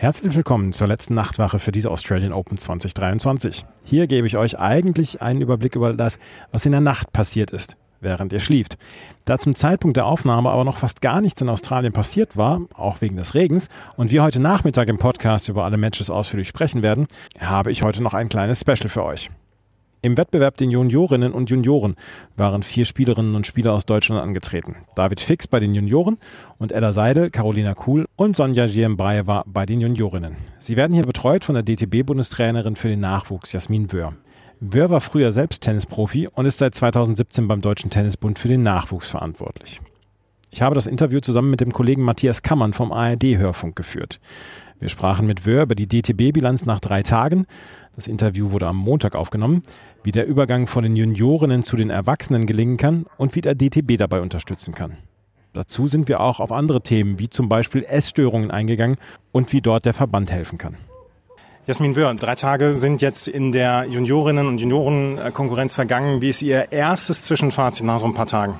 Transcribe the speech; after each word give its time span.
Herzlich 0.00 0.34
willkommen 0.34 0.72
zur 0.72 0.86
letzten 0.86 1.12
Nachtwache 1.12 1.58
für 1.58 1.72
diese 1.72 1.90
Australian 1.90 2.32
Open 2.32 2.56
2023. 2.56 3.66
Hier 3.84 4.06
gebe 4.06 4.26
ich 4.26 4.38
euch 4.38 4.58
eigentlich 4.58 5.20
einen 5.20 5.42
Überblick 5.42 5.76
über 5.76 5.92
das, 5.92 6.18
was 6.52 6.64
in 6.64 6.72
der 6.72 6.80
Nacht 6.80 7.12
passiert 7.12 7.50
ist, 7.50 7.76
während 8.00 8.32
ihr 8.32 8.40
schlieft. 8.40 8.78
Da 9.26 9.36
zum 9.36 9.54
Zeitpunkt 9.54 9.98
der 9.98 10.06
Aufnahme 10.06 10.48
aber 10.48 10.64
noch 10.64 10.78
fast 10.78 11.02
gar 11.02 11.20
nichts 11.20 11.42
in 11.42 11.50
Australien 11.50 11.92
passiert 11.92 12.38
war, 12.38 12.62
auch 12.72 13.02
wegen 13.02 13.16
des 13.16 13.34
Regens, 13.34 13.68
und 13.98 14.10
wir 14.10 14.22
heute 14.22 14.40
Nachmittag 14.40 14.88
im 14.88 14.96
Podcast 14.96 15.50
über 15.50 15.66
alle 15.66 15.76
Matches 15.76 16.08
ausführlich 16.08 16.48
sprechen 16.48 16.80
werden, 16.80 17.06
habe 17.38 17.70
ich 17.70 17.82
heute 17.82 18.02
noch 18.02 18.14
ein 18.14 18.30
kleines 18.30 18.60
Special 18.60 18.88
für 18.88 19.04
euch. 19.04 19.28
Im 20.02 20.16
Wettbewerb 20.16 20.56
den 20.56 20.70
Juniorinnen 20.70 21.32
und 21.32 21.50
Junioren 21.50 21.94
waren 22.34 22.62
vier 22.62 22.86
Spielerinnen 22.86 23.34
und 23.34 23.46
Spieler 23.46 23.74
aus 23.74 23.84
Deutschland 23.84 24.22
angetreten. 24.22 24.76
David 24.96 25.20
Fix 25.20 25.46
bei 25.46 25.60
den 25.60 25.74
Junioren 25.74 26.16
und 26.56 26.72
Ella 26.72 26.94
Seidel, 26.94 27.28
Carolina 27.28 27.74
Kuhl 27.74 28.06
und 28.16 28.34
Sonja 28.34 28.66
Giembaeva 28.66 29.44
bei 29.46 29.66
den 29.66 29.82
Juniorinnen. 29.82 30.36
Sie 30.58 30.76
werden 30.76 30.94
hier 30.94 31.04
betreut 31.04 31.44
von 31.44 31.54
der 31.54 31.64
DTB-Bundestrainerin 31.64 32.76
für 32.76 32.88
den 32.88 33.00
Nachwuchs, 33.00 33.52
Jasmin 33.52 33.92
Wöhr. 33.92 34.14
Wöhr 34.60 34.88
war 34.88 35.02
früher 35.02 35.32
selbst 35.32 35.62
Tennisprofi 35.62 36.28
und 36.28 36.46
ist 36.46 36.58
seit 36.58 36.74
2017 36.74 37.46
beim 37.46 37.60
Deutschen 37.60 37.90
Tennisbund 37.90 38.38
für 38.38 38.48
den 38.48 38.62
Nachwuchs 38.62 39.10
verantwortlich. 39.10 39.82
Ich 40.50 40.62
habe 40.62 40.74
das 40.74 40.86
Interview 40.86 41.20
zusammen 41.20 41.50
mit 41.50 41.60
dem 41.60 41.72
Kollegen 41.72 42.02
Matthias 42.02 42.42
Kammern 42.42 42.72
vom 42.72 42.90
ARD-Hörfunk 42.90 43.76
geführt. 43.76 44.18
Wir 44.80 44.88
sprachen 44.88 45.26
mit 45.26 45.44
Wöhr 45.44 45.64
über 45.64 45.74
die 45.74 45.86
DTB-Bilanz 45.86 46.64
nach 46.64 46.80
drei 46.80 47.02
Tagen. 47.02 47.46
Das 47.96 48.06
Interview 48.06 48.52
wurde 48.52 48.66
am 48.66 48.76
Montag 48.76 49.14
aufgenommen 49.14 49.62
wie 50.02 50.12
der 50.12 50.26
Übergang 50.26 50.66
von 50.66 50.82
den 50.82 50.96
Juniorinnen 50.96 51.62
zu 51.62 51.76
den 51.76 51.90
Erwachsenen 51.90 52.46
gelingen 52.46 52.76
kann 52.76 53.06
und 53.18 53.34
wie 53.34 53.40
der 53.40 53.54
DTB 53.54 53.98
dabei 53.98 54.20
unterstützen 54.20 54.74
kann. 54.74 54.96
Dazu 55.52 55.88
sind 55.88 56.08
wir 56.08 56.20
auch 56.20 56.40
auf 56.40 56.52
andere 56.52 56.80
Themen 56.80 57.18
wie 57.18 57.28
zum 57.28 57.48
Beispiel 57.48 57.84
Essstörungen 57.84 58.50
eingegangen 58.50 58.96
und 59.32 59.52
wie 59.52 59.60
dort 59.60 59.84
der 59.84 59.94
Verband 59.94 60.30
helfen 60.30 60.58
kann. 60.58 60.76
Jasmin 61.66 61.94
Wöhr, 61.94 62.14
drei 62.14 62.34
Tage 62.36 62.78
sind 62.78 63.02
jetzt 63.02 63.28
in 63.28 63.52
der 63.52 63.86
Juniorinnen- 63.88 64.48
und 64.48 64.58
Juniorenkonkurrenz 64.58 65.74
vergangen. 65.74 66.20
Wie 66.20 66.30
ist 66.30 66.42
Ihr 66.42 66.72
erstes 66.72 67.24
Zwischenfazit 67.24 67.84
nach 67.84 67.98
so 67.98 68.06
ein 68.06 68.14
paar 68.14 68.26
Tagen? 68.26 68.58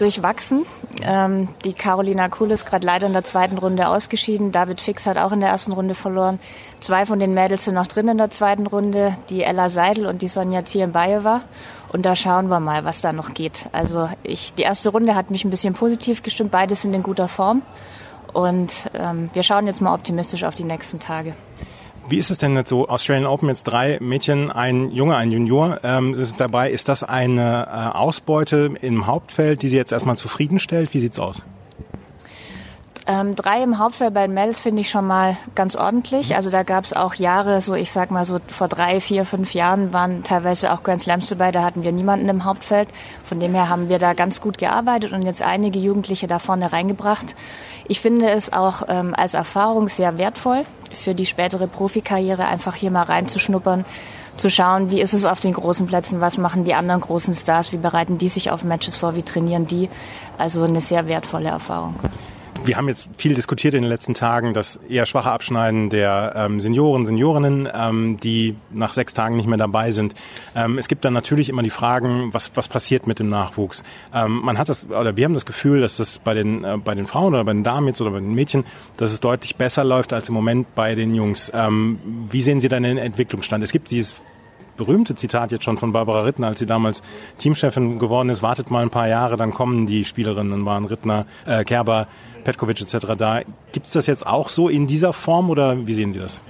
Durchwachsen. 0.00 0.64
Ähm, 1.02 1.48
die 1.64 1.74
Carolina 1.74 2.28
Kuhl 2.28 2.50
ist 2.50 2.66
gerade 2.66 2.86
leider 2.86 3.06
in 3.06 3.12
der 3.12 3.24
zweiten 3.24 3.58
Runde 3.58 3.88
ausgeschieden. 3.88 4.52
David 4.52 4.80
Fix 4.80 5.06
hat 5.06 5.18
auch 5.18 5.32
in 5.32 5.40
der 5.40 5.50
ersten 5.50 5.72
Runde 5.72 5.94
verloren. 5.94 6.38
Zwei 6.80 7.04
von 7.06 7.18
den 7.18 7.34
Mädels 7.34 7.64
sind 7.64 7.74
noch 7.74 7.86
drin 7.86 8.08
in 8.08 8.18
der 8.18 8.30
zweiten 8.30 8.66
Runde, 8.66 9.16
die 9.30 9.42
Ella 9.42 9.68
Seidel 9.68 10.06
und 10.06 10.22
die 10.22 10.28
Sonja 10.28 10.64
Zienbayewa. 10.64 11.42
Und 11.92 12.06
da 12.06 12.16
schauen 12.16 12.48
wir 12.48 12.60
mal, 12.60 12.84
was 12.84 13.00
da 13.00 13.12
noch 13.12 13.34
geht. 13.34 13.66
Also 13.72 14.08
ich, 14.22 14.54
die 14.54 14.62
erste 14.62 14.90
Runde 14.90 15.14
hat 15.14 15.30
mich 15.30 15.44
ein 15.44 15.50
bisschen 15.50 15.74
positiv 15.74 16.22
gestimmt. 16.22 16.50
Beide 16.50 16.74
sind 16.74 16.94
in 16.94 17.02
guter 17.02 17.28
Form. 17.28 17.62
Und 18.32 18.90
ähm, 18.94 19.30
wir 19.32 19.42
schauen 19.42 19.66
jetzt 19.66 19.80
mal 19.80 19.94
optimistisch 19.94 20.44
auf 20.44 20.54
die 20.54 20.64
nächsten 20.64 21.00
Tage. 21.00 21.34
Wie 22.08 22.16
ist 22.16 22.30
es 22.30 22.38
denn 22.38 22.56
jetzt 22.56 22.70
so? 22.70 22.88
Australian 22.88 23.26
Open 23.26 23.50
jetzt 23.50 23.64
drei 23.64 23.98
Mädchen, 24.00 24.50
ein 24.50 24.90
Junge, 24.92 25.16
ein 25.16 25.30
Junior 25.30 25.80
ähm, 25.82 26.14
ist 26.14 26.40
dabei. 26.40 26.70
Ist 26.70 26.88
das 26.88 27.04
eine 27.04 27.66
äh, 27.66 27.96
Ausbeute 27.96 28.70
im 28.80 29.06
Hauptfeld, 29.06 29.60
die 29.60 29.68
Sie 29.68 29.76
jetzt 29.76 29.92
erstmal 29.92 30.16
zufriedenstellt? 30.16 30.94
Wie 30.94 31.00
sieht's 31.00 31.18
aus? 31.18 31.42
Ähm, 33.10 33.34
drei 33.34 33.62
im 33.62 33.78
Hauptfeld 33.78 34.12
bei 34.12 34.26
den 34.26 34.34
Mädels 34.34 34.60
finde 34.60 34.82
ich 34.82 34.90
schon 34.90 35.06
mal 35.06 35.38
ganz 35.54 35.76
ordentlich. 35.76 36.36
Also 36.36 36.50
da 36.50 36.62
gab 36.62 36.84
es 36.84 36.92
auch 36.92 37.14
Jahre, 37.14 37.62
so 37.62 37.74
ich 37.74 37.90
sag 37.90 38.10
mal 38.10 38.26
so 38.26 38.38
vor 38.48 38.68
drei, 38.68 39.00
vier, 39.00 39.24
fünf 39.24 39.54
Jahren 39.54 39.94
waren 39.94 40.24
teilweise 40.24 40.70
auch 40.74 40.82
Grand 40.82 41.00
Slams 41.00 41.30
dabei, 41.30 41.50
da 41.50 41.62
hatten 41.62 41.84
wir 41.84 41.92
niemanden 41.92 42.28
im 42.28 42.44
Hauptfeld. 42.44 42.90
Von 43.24 43.40
dem 43.40 43.54
her 43.54 43.70
haben 43.70 43.88
wir 43.88 43.98
da 43.98 44.12
ganz 44.12 44.42
gut 44.42 44.58
gearbeitet 44.58 45.12
und 45.12 45.22
jetzt 45.22 45.40
einige 45.40 45.78
Jugendliche 45.78 46.26
da 46.26 46.38
vorne 46.38 46.70
reingebracht. 46.70 47.34
Ich 47.86 48.02
finde 48.02 48.28
es 48.28 48.52
auch 48.52 48.82
ähm, 48.88 49.14
als 49.16 49.32
Erfahrung 49.32 49.88
sehr 49.88 50.18
wertvoll 50.18 50.64
für 50.92 51.14
die 51.14 51.24
spätere 51.24 51.66
Profikarriere, 51.66 52.44
einfach 52.44 52.74
hier 52.74 52.90
mal 52.90 53.04
reinzuschnuppern 53.04 53.86
zu 54.36 54.50
schauen, 54.50 54.90
wie 54.90 55.00
ist 55.00 55.14
es 55.14 55.24
auf 55.24 55.40
den 55.40 55.54
großen 55.54 55.86
Plätzen, 55.86 56.20
was 56.20 56.36
machen 56.36 56.64
die 56.64 56.74
anderen 56.74 57.00
großen 57.00 57.32
Stars, 57.32 57.72
wie 57.72 57.78
bereiten 57.78 58.18
die 58.18 58.28
sich 58.28 58.50
auf 58.50 58.64
Matches 58.64 58.98
vor, 58.98 59.16
wie 59.16 59.22
trainieren 59.22 59.66
die. 59.66 59.88
Also 60.36 60.64
eine 60.64 60.82
sehr 60.82 61.08
wertvolle 61.08 61.48
Erfahrung 61.48 61.94
wir 62.64 62.76
haben 62.76 62.88
jetzt 62.88 63.08
viel 63.16 63.34
diskutiert 63.34 63.74
in 63.74 63.82
den 63.82 63.88
letzten 63.88 64.14
Tagen, 64.14 64.52
das 64.52 64.78
eher 64.88 65.06
schwache 65.06 65.30
Abschneiden 65.30 65.90
der 65.90 66.32
ähm, 66.36 66.60
Senioren, 66.60 67.06
Seniorinnen, 67.06 67.68
ähm, 67.72 68.16
die 68.18 68.56
nach 68.70 68.94
sechs 68.94 69.14
Tagen 69.14 69.36
nicht 69.36 69.48
mehr 69.48 69.58
dabei 69.58 69.90
sind. 69.90 70.14
Ähm, 70.54 70.78
es 70.78 70.88
gibt 70.88 71.04
dann 71.04 71.12
natürlich 71.12 71.48
immer 71.48 71.62
die 71.62 71.70
Fragen, 71.70 72.32
was, 72.32 72.52
was 72.54 72.68
passiert 72.68 73.06
mit 73.06 73.18
dem 73.18 73.28
Nachwuchs. 73.28 73.84
Ähm, 74.14 74.40
man 74.42 74.58
hat 74.58 74.68
das, 74.68 74.88
oder 74.90 75.16
wir 75.16 75.24
haben 75.24 75.34
das 75.34 75.46
Gefühl, 75.46 75.80
dass 75.80 75.96
das 75.96 76.18
bei 76.18 76.34
den, 76.34 76.64
äh, 76.64 76.76
bei 76.82 76.94
den 76.94 77.06
Frauen 77.06 77.34
oder 77.34 77.44
bei 77.44 77.52
den 77.52 77.64
Damen 77.64 77.88
jetzt 77.88 78.00
oder 78.00 78.10
bei 78.10 78.20
den 78.20 78.34
Mädchen, 78.34 78.64
dass 78.96 79.12
es 79.12 79.20
deutlich 79.20 79.56
besser 79.56 79.84
läuft 79.84 80.12
als 80.12 80.28
im 80.28 80.34
Moment 80.34 80.74
bei 80.74 80.94
den 80.94 81.14
Jungs. 81.14 81.50
Ähm, 81.54 81.98
wie 82.30 82.42
sehen 82.42 82.60
Sie 82.60 82.68
dann 82.68 82.82
den 82.82 82.98
Entwicklungsstand? 82.98 83.64
Es 83.64 83.72
gibt 83.72 83.90
dieses 83.90 84.16
berühmte 84.78 85.14
Zitat 85.14 85.52
jetzt 85.52 85.64
schon 85.64 85.76
von 85.76 85.92
Barbara 85.92 86.22
Rittner, 86.22 86.46
als 86.46 86.58
sie 86.58 86.66
damals 86.66 87.02
Teamchefin 87.36 87.98
geworden 87.98 88.30
ist, 88.30 88.42
wartet 88.42 88.70
mal 88.70 88.82
ein 88.82 88.90
paar 88.90 89.08
Jahre, 89.08 89.36
dann 89.36 89.52
kommen 89.52 89.86
die 89.86 90.06
Spielerinnen, 90.06 90.64
waren 90.64 90.86
Rittner, 90.86 91.26
äh, 91.44 91.64
Kerber, 91.64 92.06
Petkovic 92.44 92.80
etc. 92.80 93.06
da. 93.18 93.42
Gibt 93.72 93.86
es 93.86 93.92
das 93.92 94.06
jetzt 94.06 94.26
auch 94.26 94.48
so 94.48 94.70
in 94.70 94.86
dieser 94.86 95.12
Form 95.12 95.50
oder 95.50 95.86
wie 95.86 95.92
sehen 95.92 96.12
Sie 96.12 96.20
das? 96.20 96.40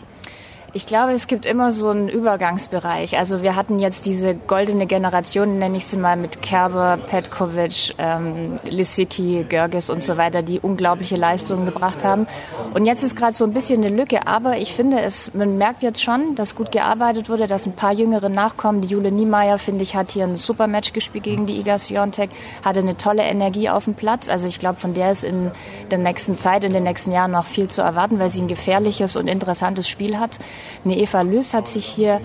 Ich 0.75 0.85
glaube, 0.85 1.13
es 1.13 1.27
gibt 1.27 1.47
immer 1.47 1.73
so 1.73 1.89
einen 1.89 2.11
Übergangsbereich. 2.11 3.17
Also 3.17 3.43
wir 3.43 3.57
hatten 3.57 3.79
jetzt 3.79 4.05
diese 4.05 4.35
goldene 4.35 4.87
Generation, 4.87 5.59
nenne 5.59 5.79
ich 5.79 5.87
sie 5.87 5.97
mal, 5.97 6.15
mit 6.15 6.43
Kerber, 6.43 6.99
Petkovic, 7.07 7.95
ähm, 7.97 8.59
Lissicki, 8.69 9.47
Görges 9.49 9.89
und 9.89 10.03
so 10.03 10.19
weiter, 10.19 10.43
die 10.43 10.61
unglaubliche 10.61 11.17
Leistungen 11.17 11.65
gebracht 11.65 12.05
haben. 12.05 12.27
Und 12.75 12.85
jetzt 12.85 13.03
ist 13.03 13.17
gerade 13.17 13.33
so 13.33 13.45
ein 13.45 13.55
bisschen 13.55 13.83
eine 13.83 13.97
Lücke, 13.97 14.27
aber 14.27 14.59
ich 14.59 14.75
finde, 14.75 15.01
es, 15.01 15.33
man 15.33 15.57
merkt 15.57 15.83
jetzt 15.83 16.03
schon, 16.03 16.35
dass 16.35 16.55
gut 16.55 16.71
gearbeitet 16.71 17.31
wurde, 17.31 17.47
dass 17.47 17.65
ein 17.65 17.73
paar 17.73 17.95
Jüngere 17.95 18.29
nachkommen. 18.29 18.83
Die 18.83 18.89
Jule 18.89 19.11
Niemeyer, 19.11 19.57
finde 19.57 19.85
ich, 19.85 19.97
hat 19.97 20.11
hier 20.11 20.25
ein 20.25 20.37
super 20.37 20.67
Match 20.67 20.93
gespielt 20.93 21.25
gegen 21.25 21.47
die 21.47 21.59
Iga 21.59 21.79
Swiatek, 21.79 22.29
hatte 22.63 22.81
eine 22.81 22.99
tolle 22.99 23.23
Energie 23.23 23.71
auf 23.71 23.87
dem 23.87 23.95
Platz. 23.95 24.29
Also 24.29 24.47
ich 24.47 24.59
glaube, 24.59 24.79
von 24.79 24.93
der 24.93 25.13
ist 25.13 25.25
in 25.25 25.51
der 25.91 25.99
nächsten 25.99 26.37
Zeit, 26.37 26.63
in 26.63 26.75
den 26.75 26.85
nächsten 26.85 27.11
Jahren 27.11 27.31
noch 27.31 27.47
viel 27.47 27.69
zu 27.69 27.81
erwarten, 27.81 28.19
weil 28.19 28.29
sie 28.29 28.43
ein 28.43 28.49
gefährliches 28.49 29.17
und 29.17 29.29
interessantes 29.29 29.89
Spiel 29.89 30.19
hat. 30.19 30.39
Eine 30.85 30.99
Eva 30.99 31.23
Lüss 31.23 31.55
hat 31.55 31.69
sich 31.69 31.87
hier 31.87 32.21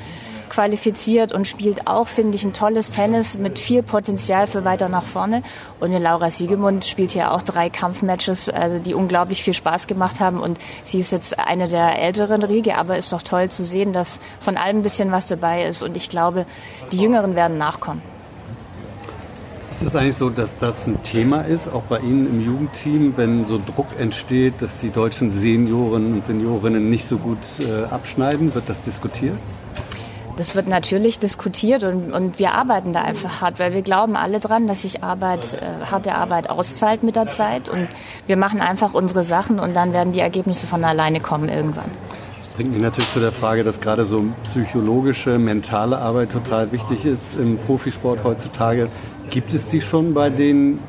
qualifiziert 0.54 1.32
und 1.32 1.48
spielt 1.48 1.88
auch, 1.88 2.08
finde 2.08 2.36
ich, 2.36 2.44
ein 2.44 2.54
tolles 2.54 2.90
Tennis 2.90 3.40
mit 3.40 3.58
viel 3.58 3.82
Potenzial 3.82 4.46
für 4.46 4.64
weiter 4.64 4.88
nach 4.88 5.04
vorne. 5.04 5.42
Und 5.80 5.88
eine 5.88 6.00
Laura 6.00 6.30
Siegemund 6.30 6.86
spielt 6.86 7.12
hier 7.12 7.32
auch 7.32 7.42
drei 7.42 7.70
Kampfmatches, 7.70 8.50
also 8.50 8.78
die 8.78 8.94
unglaublich 8.94 9.44
viel 9.44 9.54
Spaß 9.54 9.88
gemacht 9.88 10.20
haben. 10.20 10.40
Und 10.40 10.60
sie 10.84 11.00
ist 11.00 11.12
jetzt 11.12 11.40
eine 11.40 11.68
der 11.68 12.00
älteren 12.00 12.44
Riege, 12.44 12.78
aber 12.78 12.98
ist 12.98 13.12
doch 13.12 13.24
toll 13.24 13.50
zu 13.50 13.64
sehen, 13.64 13.94
dass 13.94 14.20
von 14.40 14.58
allem 14.58 14.78
ein 14.78 14.84
bisschen 14.84 15.12
was 15.12 15.26
dabei 15.26 15.66
ist. 15.66 15.82
Und 15.82 15.98
ich 15.98 16.10
glaube, 16.10 16.46
die 16.92 16.98
Jüngeren 16.98 17.36
werden 17.36 17.58
nachkommen. 17.58 18.13
Ist 19.74 19.82
es 19.82 19.96
eigentlich 19.96 20.18
so, 20.18 20.30
dass 20.30 20.56
das 20.60 20.86
ein 20.86 21.02
Thema 21.02 21.42
ist, 21.42 21.68
auch 21.68 21.82
bei 21.90 21.98
Ihnen 21.98 22.28
im 22.28 22.46
Jugendteam, 22.46 23.18
wenn 23.18 23.46
so 23.46 23.60
Druck 23.60 23.88
entsteht, 23.98 24.62
dass 24.62 24.76
die 24.78 24.92
deutschen 24.92 25.32
Senioren 25.32 26.14
und 26.14 26.26
Seniorinnen 26.26 26.92
nicht 26.92 27.08
so 27.08 27.18
gut 27.18 27.40
äh, 27.60 27.92
abschneiden? 27.92 28.54
Wird 28.54 28.70
das 28.70 28.82
diskutiert? 28.82 29.36
Das 30.38 30.54
wird 30.54 30.68
natürlich 30.68 31.18
diskutiert 31.18 31.84
und, 31.84 32.14
und 32.14 32.38
wir 32.38 32.54
arbeiten 32.54 32.94
da 32.94 33.02
einfach 33.02 33.42
hart, 33.42 33.58
weil 33.58 33.74
wir 33.74 33.82
glauben 33.82 34.16
alle 34.16 34.40
dran, 34.40 34.68
dass 34.68 34.84
sich 34.84 35.04
Arbeit, 35.04 35.56
äh, 35.56 35.86
harte 35.90 36.14
Arbeit 36.14 36.52
auszahlt 36.52 37.02
mit 37.02 37.16
der 37.16 37.26
Zeit 37.28 37.68
und 37.68 37.88
wir 38.28 38.38
machen 38.38 38.62
einfach 38.62 38.94
unsere 38.94 39.24
Sachen 39.24 39.60
und 39.60 39.76
dann 39.76 39.92
werden 39.92 40.14
die 40.14 40.20
Ergebnisse 40.20 40.68
von 40.68 40.84
alleine 40.84 41.20
kommen 41.20 41.50
irgendwann 41.50 41.90
Das 42.40 42.48
bringt 42.56 42.74
mich 42.74 42.82
natürlich 42.82 43.12
zu 43.12 43.20
der 43.20 43.32
Frage, 43.32 43.64
dass 43.64 43.82
gerade 43.82 44.06
so 44.06 44.24
psychologische, 44.44 45.40
mentale 45.40 45.98
Arbeit 45.98 46.32
total 46.32 46.72
wichtig 46.72 47.06
ist 47.06 47.36
im 47.40 47.58
Profisport 47.58 48.24
heutzutage. 48.24 48.90
Gibt 49.30 49.54
es 49.54 49.68
die 49.68 49.82
schon 49.82 50.14
bei 50.14 50.30
den 50.30 50.80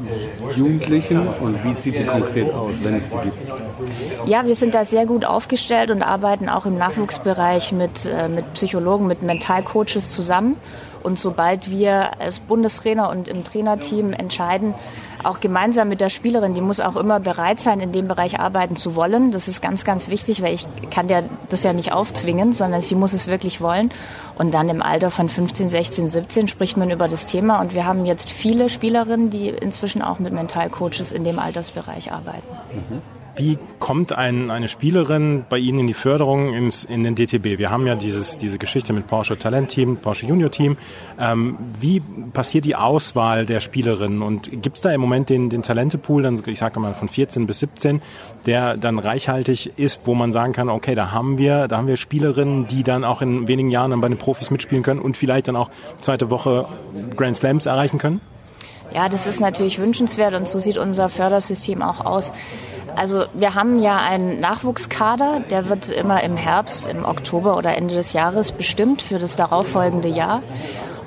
Jugendlichen 0.57 1.27
und 1.41 1.65
wie 1.65 1.73
sieht 1.73 1.99
die 1.99 2.05
konkret 2.05 2.53
aus, 2.53 2.83
wenn 2.83 2.95
es 2.95 3.09
die 3.09 3.17
gibt? 3.17 4.29
Ja, 4.29 4.47
wir 4.47 4.55
sind 4.55 4.75
da 4.75 4.85
sehr 4.85 5.07
gut 5.07 5.25
aufgestellt 5.25 5.91
und 5.91 6.03
arbeiten 6.03 6.49
auch 6.49 6.67
im 6.67 6.77
Nachwuchsbereich 6.77 7.73
mit, 7.73 8.07
äh, 8.07 8.29
mit 8.29 8.53
Psychologen, 8.55 9.07
mit 9.07 9.23
Mentalcoaches 9.23 10.11
zusammen 10.11 10.57
Und 11.05 11.19
sobald 11.19 11.71
wir 11.71 12.21
als 12.21 12.41
Bundestrainer 12.41 13.11
und 13.11 13.29
im 13.29 13.45
Trainerteam 13.45 14.13
entscheiden, 14.13 14.75
auch 15.23 15.39
gemeinsam 15.41 15.89
mit 15.89 16.01
der 16.01 16.09
Spielerin, 16.09 16.55
die 16.55 16.61
muss 16.61 16.81
auch 16.81 16.97
immer 16.97 17.21
bereit 17.21 17.61
sein, 17.61 17.79
in 17.81 17.93
dem 17.93 18.09
Bereich 18.09 18.41
arbeiten 18.41 18.75
zu 18.75 18.95
wollen. 18.95 19.31
Das 19.31 19.47
ist 19.47 19.63
ganz, 19.63 19.85
ganz 19.85 20.09
wichtig, 20.09 20.43
weil 20.43 20.55
ich 20.55 20.67
kann 20.91 21.07
der 21.07 21.25
das 21.49 21.63
ja 21.63 21.73
nicht 21.73 21.93
aufzwingen, 21.93 22.53
sondern 22.53 22.81
sie 22.81 22.95
muss 22.95 23.13
es 23.13 23.27
wirklich 23.27 23.61
wollen. 23.61 23.91
Und 24.37 24.55
dann 24.55 24.69
im 24.69 24.83
Alter 24.83 25.11
von 25.11 25.29
15, 25.29 25.69
16, 25.69 26.09
17 26.09 26.49
spricht 26.49 26.77
man 26.77 26.91
über 26.91 27.07
das 27.07 27.27
Thema. 27.27 27.61
Und 27.61 27.75
wir 27.75 27.85
haben 27.85 28.07
jetzt 28.07 28.31
viele 28.31 28.69
Spielerinnen, 28.69 29.31
die 29.31 29.51
inzwischen 29.51 30.03
auch 30.03 30.19
mit 30.19 30.33
Mentalcoaches 30.33 31.13
in 31.13 31.25
dem 31.25 31.39
Altersbereich 31.39 32.13
arbeiten. 32.13 32.49
Mhm. 32.73 33.24
Wie 33.37 33.59
kommt 33.81 34.13
ein, 34.13 34.53
eine 34.53 34.69
Spielerin 34.69 35.45
bei 35.49 35.59
Ihnen 35.59 35.81
in 35.81 35.87
die 35.89 35.95
Förderung 35.95 36.55
ins, 36.55 36.85
in 36.85 37.03
den 37.03 37.17
DTB? 37.17 37.59
Wir 37.59 37.71
haben 37.71 37.85
ja 37.85 37.97
dieses, 37.97 38.37
diese 38.37 38.59
Geschichte 38.59 38.93
mit 38.93 39.09
Porsche 39.09 39.37
Talent 39.37 39.71
Team, 39.71 39.97
Porsche 39.97 40.27
Junior 40.27 40.53
Team. 40.53 40.77
Ähm, 41.19 41.59
wie 41.81 42.01
passiert 42.33 42.65
die 42.65 42.77
Auswahl 42.77 43.45
der 43.45 43.59
Spielerinnen? 43.59 44.23
Und 44.23 44.63
gibt 44.63 44.77
es 44.77 44.83
da 44.83 44.93
im 44.93 45.01
Moment 45.01 45.31
den, 45.31 45.51
den 45.51 45.63
Talentepool, 45.63 46.23
dann, 46.23 46.41
ich 46.47 46.61
sage 46.61 46.79
mal 46.79 46.95
von 46.95 47.09
14 47.09 47.47
bis 47.49 47.59
17, 47.59 48.03
der 48.47 48.77
dann 48.77 49.01
reichhaltig 49.01 49.73
ist, 49.79 50.03
wo 50.05 50.15
man 50.15 50.31
sagen 50.31 50.53
kann, 50.53 50.69
okay, 50.69 50.95
da 50.95 51.11
haben 51.11 51.37
wir, 51.37 51.67
da 51.67 51.79
haben 51.79 51.89
wir 51.89 51.97
Spielerinnen, 51.97 52.69
die 52.69 52.85
dann 52.85 53.03
auch 53.03 53.21
in 53.21 53.49
wenigen 53.49 53.71
Jahren 53.71 53.91
dann 53.91 54.01
bei 54.01 54.09
den 54.09 54.19
Profis 54.19 54.53
mitspielen 54.53 54.85
können 54.85 55.01
und 55.01 55.17
vielleicht 55.17 55.49
dann 55.49 55.57
auch 55.57 55.71
zweite 56.01 56.31
Woche 56.31 56.69
Grand 57.17 57.37
Slams 57.37 57.67
erreichen 57.67 57.99
können? 57.99 58.21
Ja, 58.95 59.09
das 59.09 59.27
ist 59.27 59.41
natürlich 59.41 59.81
wünschenswert 59.81 60.35
und 60.35 60.47
so 60.47 60.61
sieht 60.61 60.79
unser 60.79 61.09
Fördersystem 61.09 61.83
auch 61.83 62.05
aus. 62.05 62.33
Also 62.95 63.25
wir 63.35 63.57
haben 63.57 63.81
ja 63.81 63.99
einen 63.99 64.39
Nachwuchskader, 64.39 65.41
der 65.51 65.69
wird 65.69 65.89
immer 65.89 66.23
im 66.23 66.37
Herbst, 66.37 66.87
im 66.87 67.05
Oktober 67.05 67.57
oder 67.57 67.77
Ende 67.77 67.97
des 67.97 68.13
Jahres 68.13 68.53
bestimmt 68.53 69.03
für 69.03 69.19
das 69.19 69.35
darauffolgende 69.35 70.09
Jahr. 70.09 70.45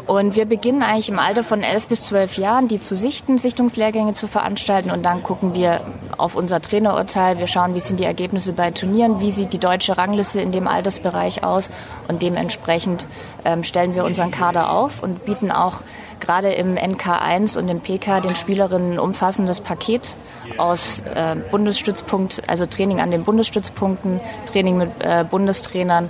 Und 0.08 0.38
wir 0.38 0.46
beginnen 0.46 0.84
eigentlich 0.84 1.10
im 1.10 1.20
Alter 1.20 1.44
von 1.44 1.64
elf 1.64 1.88
bis 1.88 2.04
zwölf 2.04 2.38
Jahren, 2.38 2.70
die 2.70 2.80
zu 2.80 2.96
sichten, 2.96 3.38
Sichtungslehrgänge 3.38 4.14
zu 4.14 4.28
veranstalten. 4.28 4.90
Und 4.90 5.04
dann 5.04 5.22
gucken 5.22 5.54
wir 5.54 5.82
auf 6.18 6.36
unser 6.36 6.62
Trainerurteil. 6.62 7.40
Wir 7.40 7.48
schauen, 7.48 7.76
wie 7.76 7.82
sind 7.82 8.00
die 8.00 8.06
Ergebnisse 8.06 8.54
bei 8.54 8.72
Turnieren, 8.72 9.20
wie 9.20 9.32
sieht 9.32 9.52
die 9.52 9.58
deutsche 9.60 9.98
Rangliste 9.98 10.40
in 10.40 10.54
dem 10.54 10.66
Altersbereich 10.66 11.44
aus. 11.44 11.70
Und 12.08 12.22
dementsprechend 12.22 13.06
ähm, 13.44 13.66
stellen 13.66 13.96
wir 13.96 14.06
unseren 14.06 14.32
Kader 14.32 14.72
auf 14.72 15.04
und 15.04 15.26
bieten 15.26 15.52
auch 15.52 15.82
gerade 16.22 16.54
im 16.54 16.76
NK1 16.76 17.58
und 17.58 17.68
im 17.68 17.82
PK 17.82 18.22
den 18.22 18.36
Spielerinnen 18.36 18.94
ein 18.94 19.00
umfassendes 19.00 19.60
Paket 19.60 20.16
aus 20.58 21.02
äh, 21.02 21.36
Bundesstützpunkt, 21.52 22.44
also 22.48 22.66
Training 22.66 23.02
an 23.02 23.12
den 23.12 23.26
Bundesstützpunkten, 23.26 24.22
Training 24.50 24.78
mit 24.78 24.92
äh, 25.00 25.26
Bundestrainern, 25.30 26.10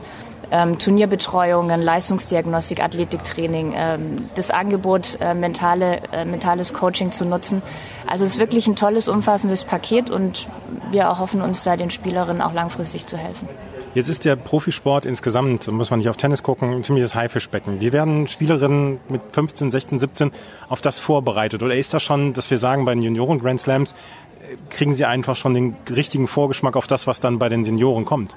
ähm, 0.51 0.77
Turnierbetreuungen, 0.77 1.81
Leistungsdiagnostik, 1.81 2.81
Athletiktraining, 2.81 3.73
ähm, 3.75 4.29
das 4.35 4.51
Angebot, 4.51 5.17
äh, 5.19 5.33
mentale, 5.33 6.01
äh, 6.11 6.25
mentales 6.25 6.73
Coaching 6.73 7.11
zu 7.11 7.25
nutzen. 7.25 7.61
Also 8.05 8.25
es 8.25 8.31
ist 8.31 8.39
wirklich 8.39 8.67
ein 8.67 8.75
tolles, 8.75 9.07
umfassendes 9.07 9.63
Paket 9.63 10.09
und 10.09 10.47
wir 10.91 11.03
erhoffen 11.03 11.41
uns 11.41 11.63
da 11.63 11.75
den 11.75 11.89
Spielerinnen 11.89 12.41
auch 12.41 12.53
langfristig 12.53 13.05
zu 13.05 13.17
helfen. 13.17 13.47
Jetzt 13.94 14.09
ist 14.09 14.25
der 14.25 14.35
Profisport 14.35 15.05
insgesamt, 15.05 15.71
muss 15.71 15.89
man 15.89 15.99
nicht 15.99 16.09
auf 16.09 16.17
Tennis 16.17 16.44
gucken, 16.44 16.71
ein 16.71 16.83
ziemliches 16.83 17.15
Haifischbecken. 17.15 17.81
Wie 17.81 17.91
werden 17.94 18.27
Spielerinnen 18.27 18.99
mit 19.09 19.21
15, 19.31 19.71
16, 19.71 19.99
17 19.99 20.31
auf 20.69 20.81
das 20.81 20.99
vorbereitet? 20.99 21.63
Oder 21.63 21.75
ist 21.75 21.94
das 21.95 22.03
schon, 22.03 22.33
dass 22.33 22.51
wir 22.51 22.59
sagen, 22.59 22.85
bei 22.85 22.94
den 22.94 23.01
Junioren 23.01 23.39
Grand 23.39 23.59
Slams 23.59 23.94
äh, 23.94 24.55
kriegen 24.69 24.94
sie 24.94 25.05
einfach 25.05 25.35
schon 25.35 25.55
den 25.55 25.75
richtigen 25.89 26.27
Vorgeschmack 26.27 26.75
auf 26.75 26.85
das, 26.85 27.07
was 27.07 27.19
dann 27.19 27.39
bei 27.39 27.49
den 27.49 27.63
Senioren 27.63 28.05
kommt? 28.05 28.35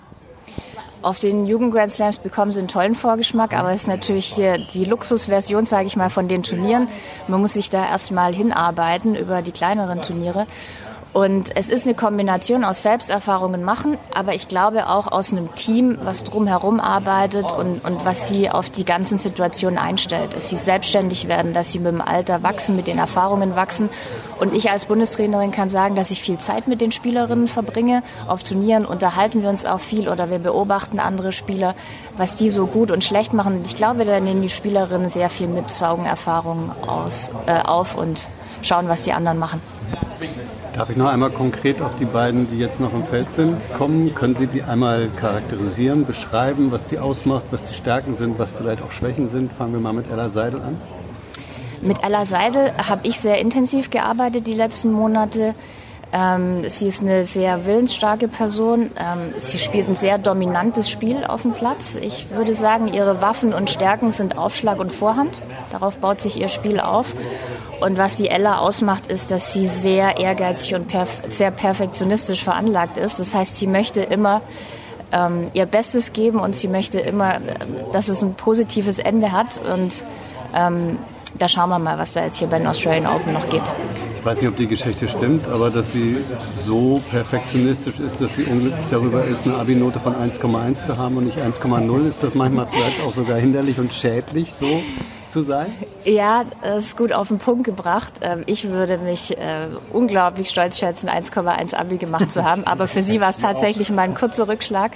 Auf 1.02 1.18
den 1.18 1.46
Jugend 1.46 1.72
Grand 1.72 1.90
Slams 1.90 2.18
bekommen 2.18 2.52
sie 2.52 2.58
einen 2.58 2.68
tollen 2.68 2.94
Vorgeschmack, 2.94 3.54
aber 3.54 3.72
es 3.72 3.82
ist 3.82 3.88
natürlich 3.88 4.26
hier 4.26 4.58
die 4.58 4.84
Luxusversion, 4.84 5.64
sage 5.64 5.86
ich 5.86 5.96
mal, 5.96 6.10
von 6.10 6.28
den 6.28 6.42
Turnieren. 6.42 6.88
Man 7.26 7.40
muss 7.40 7.54
sich 7.54 7.70
da 7.70 7.86
erstmal 7.88 8.34
hinarbeiten 8.34 9.14
über 9.14 9.40
die 9.40 9.52
kleineren 9.52 10.02
Turniere. 10.02 10.46
Und 11.12 11.56
es 11.56 11.70
ist 11.70 11.86
eine 11.86 11.96
Kombination 11.96 12.64
aus 12.64 12.82
Selbsterfahrungen 12.82 13.64
machen, 13.64 13.98
aber 14.14 14.34
ich 14.34 14.46
glaube 14.46 14.88
auch 14.88 15.10
aus 15.10 15.32
einem 15.32 15.52
Team, 15.56 15.98
was 16.02 16.22
drumherum 16.22 16.78
arbeitet 16.78 17.50
und, 17.50 17.84
und 17.84 18.04
was 18.04 18.28
sie 18.28 18.48
auf 18.48 18.70
die 18.70 18.84
ganzen 18.84 19.18
Situationen 19.18 19.78
einstellt. 19.78 20.36
Dass 20.36 20.48
sie 20.48 20.56
selbstständig 20.56 21.26
werden, 21.26 21.52
dass 21.52 21.72
sie 21.72 21.80
mit 21.80 21.92
dem 21.92 22.00
Alter 22.00 22.44
wachsen, 22.44 22.76
mit 22.76 22.86
den 22.86 22.98
Erfahrungen 22.98 23.56
wachsen. 23.56 23.88
Und 24.38 24.54
ich 24.54 24.70
als 24.70 24.84
Bundestrainerin 24.84 25.50
kann 25.50 25.68
sagen, 25.68 25.96
dass 25.96 26.12
ich 26.12 26.22
viel 26.22 26.38
Zeit 26.38 26.68
mit 26.68 26.80
den 26.80 26.92
Spielerinnen 26.92 27.48
verbringe. 27.48 28.04
Auf 28.28 28.44
Turnieren 28.44 28.86
unterhalten 28.86 29.42
wir 29.42 29.48
uns 29.48 29.64
auch 29.64 29.80
viel 29.80 30.08
oder 30.08 30.30
wir 30.30 30.38
beobachten 30.38 31.00
andere 31.00 31.32
Spieler, 31.32 31.74
was 32.16 32.36
die 32.36 32.50
so 32.50 32.66
gut 32.66 32.92
und 32.92 33.02
schlecht 33.02 33.32
machen. 33.32 33.56
Und 33.56 33.66
ich 33.66 33.74
glaube, 33.74 34.04
da 34.04 34.20
nehmen 34.20 34.42
die 34.42 34.48
Spielerinnen 34.48 35.08
sehr 35.08 35.28
viel 35.28 35.48
mit, 35.48 35.70
saugen 35.70 36.06
Erfahrungen 36.06 36.70
aus, 36.86 37.32
äh, 37.46 37.60
auf 37.62 37.96
und 37.96 38.28
schauen, 38.62 38.88
was 38.88 39.02
die 39.02 39.12
anderen 39.12 39.38
machen. 39.38 39.60
Darf 40.80 40.88
ich 40.88 40.96
noch 40.96 41.10
einmal 41.10 41.28
konkret 41.28 41.82
auf 41.82 41.94
die 41.96 42.06
beiden, 42.06 42.50
die 42.50 42.56
jetzt 42.56 42.80
noch 42.80 42.94
im 42.94 43.04
Feld 43.04 43.30
sind, 43.34 43.54
kommen? 43.76 44.14
Können 44.14 44.34
Sie 44.34 44.46
die 44.46 44.62
einmal 44.62 45.10
charakterisieren, 45.14 46.06
beschreiben, 46.06 46.72
was 46.72 46.86
die 46.86 46.98
ausmacht, 46.98 47.42
was 47.50 47.64
die 47.64 47.74
Stärken 47.74 48.16
sind, 48.16 48.38
was 48.38 48.50
vielleicht 48.50 48.82
auch 48.82 48.90
Schwächen 48.90 49.28
sind? 49.28 49.52
Fangen 49.52 49.74
wir 49.74 49.80
mal 49.80 49.92
mit 49.92 50.10
Ella 50.10 50.30
Seidel 50.30 50.62
an. 50.62 50.78
Mit 51.82 52.02
Ella 52.02 52.24
Seidel 52.24 52.72
habe 52.78 53.06
ich 53.06 53.20
sehr 53.20 53.38
intensiv 53.40 53.90
gearbeitet 53.90 54.46
die 54.46 54.54
letzten 54.54 54.90
Monate. 54.90 55.54
Ähm, 56.12 56.68
sie 56.68 56.88
ist 56.88 57.02
eine 57.02 57.24
sehr 57.24 57.66
willensstarke 57.66 58.26
Person. 58.26 58.90
Ähm, 58.98 59.32
sie 59.38 59.58
spielt 59.58 59.88
ein 59.88 59.94
sehr 59.94 60.18
dominantes 60.18 60.90
Spiel 60.90 61.24
auf 61.24 61.42
dem 61.42 61.52
Platz. 61.52 61.96
Ich 61.96 62.30
würde 62.30 62.54
sagen, 62.54 62.88
ihre 62.88 63.20
Waffen 63.20 63.54
und 63.54 63.70
Stärken 63.70 64.10
sind 64.10 64.36
Aufschlag 64.36 64.80
und 64.80 64.92
Vorhand. 64.92 65.40
Darauf 65.70 65.98
baut 65.98 66.20
sich 66.20 66.40
ihr 66.40 66.48
Spiel 66.48 66.80
auf. 66.80 67.14
Und 67.80 67.96
was 67.96 68.16
die 68.16 68.28
Ella 68.28 68.58
ausmacht, 68.58 69.06
ist, 69.06 69.30
dass 69.30 69.52
sie 69.52 69.66
sehr 69.66 70.18
ehrgeizig 70.18 70.74
und 70.74 70.88
perf 70.88 71.22
sehr 71.28 71.50
perfektionistisch 71.50 72.42
veranlagt 72.42 72.98
ist. 72.98 73.20
Das 73.20 73.34
heißt, 73.34 73.56
sie 73.56 73.66
möchte 73.68 74.02
immer 74.02 74.42
ähm, 75.12 75.50
ihr 75.54 75.66
Bestes 75.66 76.12
geben 76.12 76.40
und 76.40 76.56
sie 76.56 76.68
möchte 76.68 77.00
immer, 77.00 77.38
dass 77.92 78.08
es 78.08 78.22
ein 78.22 78.34
positives 78.34 78.98
Ende 78.98 79.30
hat. 79.32 79.60
Und 79.64 80.02
ähm, 80.54 80.98
da 81.38 81.46
schauen 81.46 81.68
wir 81.68 81.78
mal, 81.78 81.98
was 81.98 82.12
da 82.14 82.24
jetzt 82.24 82.36
hier 82.36 82.48
bei 82.48 82.58
den 82.58 82.66
Australian 82.66 83.06
Open 83.06 83.32
noch 83.32 83.48
geht. 83.48 83.62
Ich 84.20 84.26
weiß 84.26 84.42
nicht, 84.42 84.50
ob 84.50 84.56
die 84.56 84.66
Geschichte 84.66 85.08
stimmt, 85.08 85.48
aber 85.48 85.70
dass 85.70 85.92
sie 85.92 86.18
so 86.54 87.00
perfektionistisch 87.10 87.98
ist, 88.00 88.20
dass 88.20 88.36
sie 88.36 88.44
unglücklich 88.44 88.86
darüber 88.90 89.24
ist, 89.24 89.46
eine 89.46 89.56
Abi-Note 89.56 89.98
von 89.98 90.14
1,1 90.14 90.86
zu 90.86 90.98
haben 90.98 91.16
und 91.16 91.24
nicht 91.24 91.38
1,0, 91.38 92.06
ist 92.06 92.22
das 92.22 92.34
manchmal 92.34 92.68
vielleicht 92.70 93.02
auch 93.02 93.14
sogar 93.14 93.38
hinderlich 93.38 93.78
und 93.78 93.94
schädlich 93.94 94.52
so 94.52 94.82
zu 95.26 95.40
sein? 95.42 95.72
Ja, 96.04 96.44
das 96.60 96.84
ist 96.84 96.98
gut 96.98 97.14
auf 97.14 97.28
den 97.28 97.38
Punkt 97.38 97.64
gebracht. 97.64 98.12
Ähm, 98.20 98.42
ich 98.44 98.68
würde 98.68 98.98
mich 98.98 99.38
äh, 99.38 99.68
unglaublich 99.90 100.50
stolz 100.50 100.78
schätzen, 100.78 101.08
1,1 101.08 101.74
Abi 101.74 101.96
gemacht 101.96 102.30
zu 102.30 102.44
haben, 102.44 102.64
aber 102.64 102.88
für 102.88 103.02
sie 103.02 103.22
war 103.22 103.30
es 103.30 103.38
tatsächlich 103.38 103.90
mal 103.90 104.02
ein 104.02 104.14
kurzer 104.14 104.48
Rückschlag. 104.48 104.92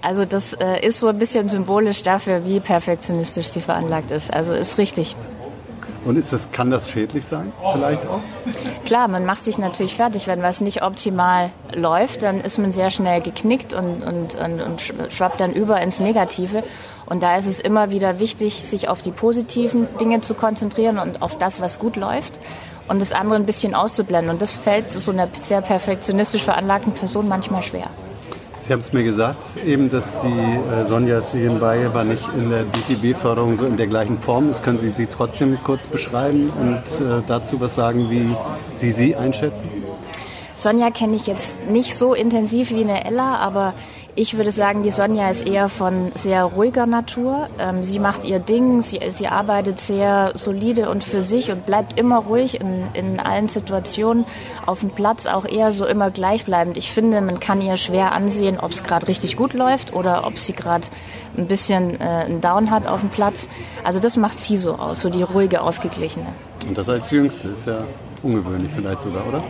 Also 0.00 0.24
das 0.24 0.54
äh, 0.54 0.80
ist 0.80 0.98
so 0.98 1.08
ein 1.08 1.18
bisschen 1.18 1.46
symbolisch 1.46 2.02
dafür, 2.02 2.46
wie 2.46 2.58
perfektionistisch 2.58 3.48
sie 3.48 3.60
veranlagt 3.60 4.10
ist. 4.10 4.32
Also 4.32 4.54
ist 4.54 4.78
richtig. 4.78 5.14
Und 6.04 6.16
ist 6.16 6.32
das, 6.32 6.50
kann 6.50 6.70
das 6.70 6.90
schädlich 6.90 7.24
sein, 7.24 7.52
vielleicht 7.72 8.02
auch? 8.06 8.20
Klar, 8.84 9.06
man 9.08 9.24
macht 9.24 9.44
sich 9.44 9.58
natürlich 9.58 9.94
fertig. 9.94 10.26
Wenn 10.26 10.42
was 10.42 10.60
nicht 10.60 10.82
optimal 10.82 11.50
läuft, 11.72 12.22
dann 12.22 12.40
ist 12.40 12.58
man 12.58 12.72
sehr 12.72 12.90
schnell 12.90 13.20
geknickt 13.20 13.72
und, 13.72 14.02
und, 14.02 14.34
und, 14.34 14.60
und 14.60 14.80
schwappt 15.12 15.40
dann 15.40 15.52
über 15.52 15.80
ins 15.80 16.00
Negative. 16.00 16.64
Und 17.06 17.22
da 17.22 17.36
ist 17.36 17.46
es 17.46 17.60
immer 17.60 17.90
wieder 17.90 18.18
wichtig, 18.18 18.64
sich 18.64 18.88
auf 18.88 19.00
die 19.00 19.12
positiven 19.12 19.86
Dinge 19.98 20.20
zu 20.22 20.34
konzentrieren 20.34 20.98
und 20.98 21.22
auf 21.22 21.38
das, 21.38 21.60
was 21.60 21.78
gut 21.78 21.96
läuft 21.96 22.32
und 22.88 23.00
das 23.00 23.12
andere 23.12 23.36
ein 23.36 23.46
bisschen 23.46 23.74
auszublenden. 23.74 24.30
Und 24.30 24.42
das 24.42 24.56
fällt 24.56 24.90
so 24.90 25.10
einer 25.12 25.28
sehr 25.34 25.60
perfektionistisch 25.60 26.42
veranlagten 26.42 26.92
Person 26.92 27.28
manchmal 27.28 27.62
schwer. 27.62 27.86
Sie 28.62 28.72
haben 28.72 28.78
es 28.78 28.92
mir 28.92 29.02
gesagt, 29.02 29.42
eben, 29.66 29.90
dass 29.90 30.14
die 30.20 30.28
äh, 30.28 30.86
Sonja 30.86 31.20
Sigenbaye 31.20 31.88
nicht 32.04 32.22
in 32.38 32.48
der 32.48 32.62
DTB-Förderung 32.62 33.58
so 33.58 33.66
in 33.66 33.76
der 33.76 33.88
gleichen 33.88 34.18
Form 34.20 34.50
ist. 34.50 34.62
Können 34.62 34.78
Sie 34.78 34.90
sie 34.90 35.06
trotzdem 35.06 35.58
kurz 35.64 35.88
beschreiben 35.88 36.48
und 36.50 36.76
äh, 37.04 37.22
dazu 37.26 37.60
was 37.60 37.74
sagen, 37.74 38.08
wie 38.08 38.28
Sie 38.76 38.92
sie 38.92 39.16
einschätzen? 39.16 39.68
Sonja 40.54 40.90
kenne 40.90 41.16
ich 41.16 41.26
jetzt 41.26 41.58
nicht 41.68 41.96
so 41.96 42.14
intensiv 42.14 42.70
wie 42.70 42.82
eine 42.82 43.04
Ella, 43.04 43.36
aber 43.36 43.74
ich 44.14 44.36
würde 44.36 44.50
sagen, 44.50 44.82
die 44.82 44.90
Sonja 44.90 45.30
ist 45.30 45.46
eher 45.46 45.70
von 45.70 46.12
sehr 46.14 46.44
ruhiger 46.44 46.86
Natur. 46.86 47.48
Ähm, 47.58 47.82
sie 47.82 47.98
macht 47.98 48.24
ihr 48.24 48.40
Ding, 48.40 48.82
sie, 48.82 49.00
sie 49.10 49.26
arbeitet 49.26 49.78
sehr 49.78 50.32
solide 50.34 50.90
und 50.90 51.02
für 51.02 51.22
sich 51.22 51.50
und 51.50 51.64
bleibt 51.64 51.98
immer 51.98 52.18
ruhig 52.18 52.60
in, 52.60 52.88
in 52.92 53.18
allen 53.18 53.48
Situationen. 53.48 54.26
Auf 54.66 54.80
dem 54.80 54.90
Platz 54.90 55.24
auch 55.24 55.46
eher 55.46 55.72
so 55.72 55.86
immer 55.86 56.10
gleichbleibend. 56.10 56.76
Ich 56.76 56.92
finde, 56.92 57.22
man 57.22 57.40
kann 57.40 57.62
ihr 57.62 57.78
schwer 57.78 58.12
ansehen, 58.12 58.60
ob 58.60 58.72
es 58.72 58.82
gerade 58.82 59.08
richtig 59.08 59.38
gut 59.38 59.54
läuft 59.54 59.94
oder 59.94 60.26
ob 60.26 60.36
sie 60.36 60.52
gerade 60.52 60.88
ein 61.38 61.46
bisschen 61.46 61.98
äh, 61.98 62.04
einen 62.04 62.42
Down 62.42 62.70
hat 62.70 62.86
auf 62.86 63.00
dem 63.00 63.08
Platz. 63.08 63.48
Also 63.82 63.98
das 63.98 64.18
macht 64.18 64.38
sie 64.38 64.58
so 64.58 64.74
aus, 64.74 65.00
so 65.00 65.08
die 65.08 65.22
ruhige, 65.22 65.62
ausgeglichene. 65.62 66.26
Und 66.68 66.76
das 66.76 66.88
als 66.90 67.10
Jüngste 67.10 67.48
ist 67.48 67.66
ja 67.66 67.78
ungewöhnlich 68.22 68.70
vielleicht 68.74 69.00
sogar, 69.00 69.26
oder? 69.26 69.42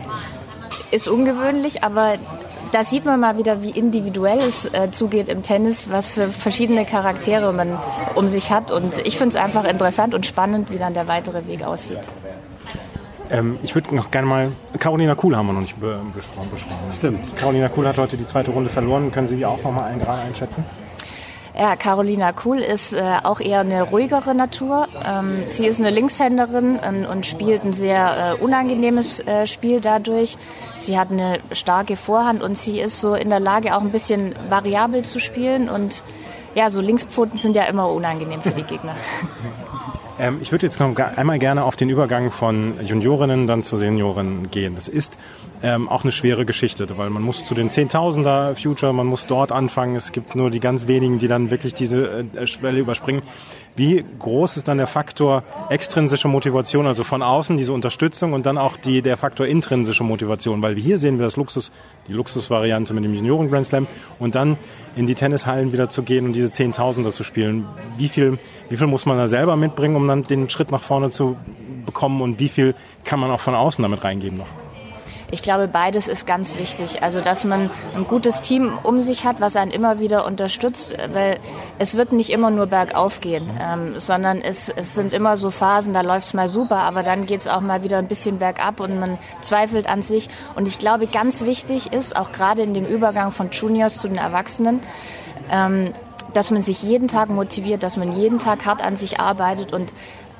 Ist 0.93 1.07
ungewöhnlich, 1.07 1.83
aber 1.83 2.19
da 2.71 2.83
sieht 2.83 3.03
man 3.03 3.19
mal 3.19 3.35
wieder, 3.35 3.63
wie 3.63 3.71
individuell 3.71 4.37
es 4.37 4.71
äh, 4.71 4.91
zugeht 4.91 5.27
im 5.27 5.41
Tennis, 5.41 5.89
was 5.89 6.11
für 6.11 6.27
verschiedene 6.29 6.85
Charaktere 6.85 7.51
man 7.51 7.79
um 8.13 8.27
sich 8.27 8.51
hat. 8.51 8.71
Und 8.71 8.99
ich 9.03 9.17
finde 9.17 9.29
es 9.29 9.35
einfach 9.35 9.63
interessant 9.63 10.13
und 10.13 10.23
spannend, 10.23 10.69
wie 10.69 10.77
dann 10.77 10.93
der 10.93 11.07
weitere 11.07 11.47
Weg 11.47 11.63
aussieht. 11.63 12.01
Ähm, 13.31 13.57
ich 13.63 13.73
würde 13.73 13.95
noch 13.95 14.11
gerne 14.11 14.27
mal, 14.27 14.51
Carolina 14.77 15.15
Kuhl 15.15 15.35
haben 15.35 15.47
wir 15.47 15.53
noch 15.53 15.61
nicht 15.61 15.79
be 15.79 15.99
besprochen. 16.13 16.51
Stimmt. 16.99 17.35
Carolina 17.37 17.69
Kuhl 17.69 17.87
hat 17.87 17.97
heute 17.97 18.15
die 18.15 18.27
zweite 18.27 18.51
Runde 18.51 18.69
verloren. 18.69 19.11
Können 19.11 19.27
Sie 19.27 19.37
die 19.37 19.47
auch 19.47 19.63
noch 19.63 19.71
mal 19.71 19.85
ein, 19.85 19.97
gerade 19.97 20.21
einschätzen? 20.21 20.63
Ja, 21.57 21.75
Carolina 21.75 22.31
Kuhl 22.31 22.59
ist 22.59 22.93
äh, 22.93 23.19
auch 23.23 23.39
eher 23.39 23.59
eine 23.59 23.83
ruhigere 23.83 24.33
Natur. 24.33 24.87
Ähm, 25.05 25.43
sie 25.45 25.67
ist 25.67 25.79
eine 25.79 25.91
Linkshänderin 25.91 26.79
und, 26.79 27.05
und 27.05 27.25
spielt 27.27 27.63
ein 27.63 27.73
sehr 27.73 28.37
äh, 28.39 28.43
unangenehmes 28.43 29.19
äh, 29.19 29.45
Spiel 29.45 29.79
dadurch. 29.79 30.37
Sie 30.77 30.97
hat 30.97 31.11
eine 31.11 31.39
starke 31.51 31.95
Vorhand 31.95 32.41
und 32.41 32.57
sie 32.57 32.79
ist 32.79 32.99
so 32.99 33.13
in 33.13 33.29
der 33.29 33.39
Lage, 33.39 33.75
auch 33.75 33.81
ein 33.81 33.91
bisschen 33.91 34.33
variabel 34.49 35.03
zu 35.03 35.19
spielen. 35.19 35.69
Und 35.69 36.03
ja, 36.55 36.71
so 36.71 36.81
Linkspfoten 36.81 37.37
sind 37.37 37.55
ja 37.55 37.65
immer 37.65 37.87
unangenehm 37.89 38.41
für 38.41 38.51
die 38.51 38.63
Gegner. 38.63 38.95
Ähm, 40.23 40.39
ich 40.41 40.53
würde 40.53 40.65
jetzt 40.65 40.79
noch 40.79 40.95
einmal 40.95 41.37
gerne 41.37 41.65
auf 41.65 41.75
den 41.75 41.89
Übergang 41.89 42.31
von 42.31 42.81
Juniorinnen 42.81 43.45
dann 43.45 43.61
zu 43.61 43.75
Seniorinnen 43.75 44.49
gehen. 44.51 44.73
Das 44.73 44.87
ist 44.87 45.19
ähm, 45.61 45.89
auch 45.89 46.03
eine 46.03 46.13
schwere 46.13 46.45
Geschichte, 46.45 46.87
weil 46.97 47.09
man 47.09 47.21
muss 47.21 47.43
zu 47.43 47.53
den 47.53 47.69
Zehntausender 47.69 48.55
Future, 48.55 48.93
man 48.93 49.05
muss 49.05 49.25
dort 49.25 49.51
anfangen. 49.51 49.97
Es 49.97 50.13
gibt 50.13 50.33
nur 50.33 50.49
die 50.49 50.61
ganz 50.61 50.87
wenigen, 50.87 51.19
die 51.19 51.27
dann 51.27 51.51
wirklich 51.51 51.73
diese 51.73 52.25
äh, 52.35 52.47
Schwelle 52.47 52.79
überspringen. 52.79 53.21
Wie 53.75 54.05
groß 54.19 54.57
ist 54.57 54.67
dann 54.67 54.77
der 54.77 54.85
Faktor 54.85 55.43
extrinsische 55.69 56.27
Motivation, 56.27 56.85
also 56.85 57.03
von 57.03 57.23
außen 57.23 57.57
diese 57.57 57.73
Unterstützung 57.73 58.33
und 58.33 58.45
dann 58.45 58.59
auch 58.59 58.77
die, 58.77 59.01
der 59.01 59.17
Faktor 59.17 59.47
intrinsische 59.47 60.03
Motivation? 60.03 60.61
Weil 60.61 60.75
hier 60.75 60.99
sehen 60.99 61.17
wir 61.17 61.23
das 61.23 61.37
Luxus, 61.37 61.71
die 62.07 62.13
Luxusvariante 62.13 62.93
mit 62.93 63.03
dem 63.03 63.15
Junioren 63.15 63.49
Grand 63.49 63.65
Slam 63.65 63.87
und 64.19 64.35
dann 64.35 64.57
in 64.95 65.07
die 65.07 65.15
Tennishallen 65.15 65.73
wieder 65.73 65.89
zu 65.89 66.03
gehen 66.03 66.25
und 66.25 66.33
diese 66.33 66.51
Zehntausender 66.51 67.11
zu 67.11 67.23
spielen. 67.23 67.65
Wie 67.97 68.09
viel, 68.09 68.37
wie 68.69 68.77
viel 68.77 68.87
muss 68.87 69.07
man 69.07 69.17
da 69.17 69.27
selber 69.27 69.55
mitbringen, 69.55 69.95
um 69.95 70.07
dann 70.07 70.23
den 70.23 70.51
Schritt 70.51 70.71
nach 70.71 70.83
vorne 70.83 71.09
zu 71.09 71.35
bekommen 71.85 72.21
und 72.21 72.39
wie 72.39 72.49
viel 72.49 72.75
kann 73.03 73.19
man 73.19 73.31
auch 73.31 73.39
von 73.39 73.55
außen 73.55 73.81
damit 73.81 74.03
reingeben 74.03 74.37
noch? 74.37 74.49
Ich 75.33 75.41
glaube, 75.41 75.67
beides 75.67 76.07
ist 76.07 76.27
ganz 76.27 76.57
wichtig. 76.57 77.01
Also, 77.01 77.19
dass 77.19 77.43
man 77.43 77.71
ein 77.95 78.05
gutes 78.05 78.41
Team 78.41 78.77
um 78.83 79.01
sich 79.01 79.25
hat, 79.25 79.41
was 79.41 79.55
einen 79.55 79.71
immer 79.71 79.99
wieder 79.99 80.25
unterstützt, 80.25 80.95
weil 81.11 81.39
es 81.79 81.97
wird 81.97 82.11
nicht 82.11 82.29
immer 82.29 82.51
nur 82.51 82.67
bergauf 82.67 83.19
gehen, 83.19 83.49
ähm, 83.59 83.97
sondern 83.97 84.41
es, 84.41 84.69
es 84.69 84.93
sind 84.93 85.11
immer 85.11 85.35
so 85.35 85.49
Phasen, 85.49 85.91
da 85.91 86.01
läuft 86.01 86.27
es 86.27 86.33
mal 86.35 86.47
super, 86.47 86.77
aber 86.83 87.01
dann 87.01 87.25
geht 87.25 87.39
es 87.39 87.47
auch 87.47 87.61
mal 87.61 87.81
wieder 87.81 87.97
ein 87.97 88.07
bisschen 88.07 88.37
bergab 88.37 88.79
und 88.79 88.99
man 88.99 89.17
zweifelt 89.41 89.87
an 89.87 90.03
sich. 90.03 90.29
Und 90.55 90.67
ich 90.67 90.77
glaube, 90.77 91.07
ganz 91.07 91.41
wichtig 91.41 91.91
ist, 91.91 92.15
auch 92.15 92.31
gerade 92.31 92.61
in 92.61 92.75
dem 92.75 92.85
Übergang 92.85 93.31
von 93.31 93.49
Juniors 93.49 93.97
zu 93.97 94.07
den 94.07 94.17
Erwachsenen, 94.19 94.81
ähm, 95.49 95.95
dass 96.35 96.51
man 96.51 96.61
sich 96.61 96.83
jeden 96.83 97.07
Tag 97.07 97.31
motiviert, 97.31 97.81
dass 97.81 97.97
man 97.97 98.11
jeden 98.11 98.37
Tag 98.37 98.67
hart 98.67 98.85
an 98.85 98.97
sich 98.97 99.19
arbeitet 99.19 99.73
und 99.73 99.93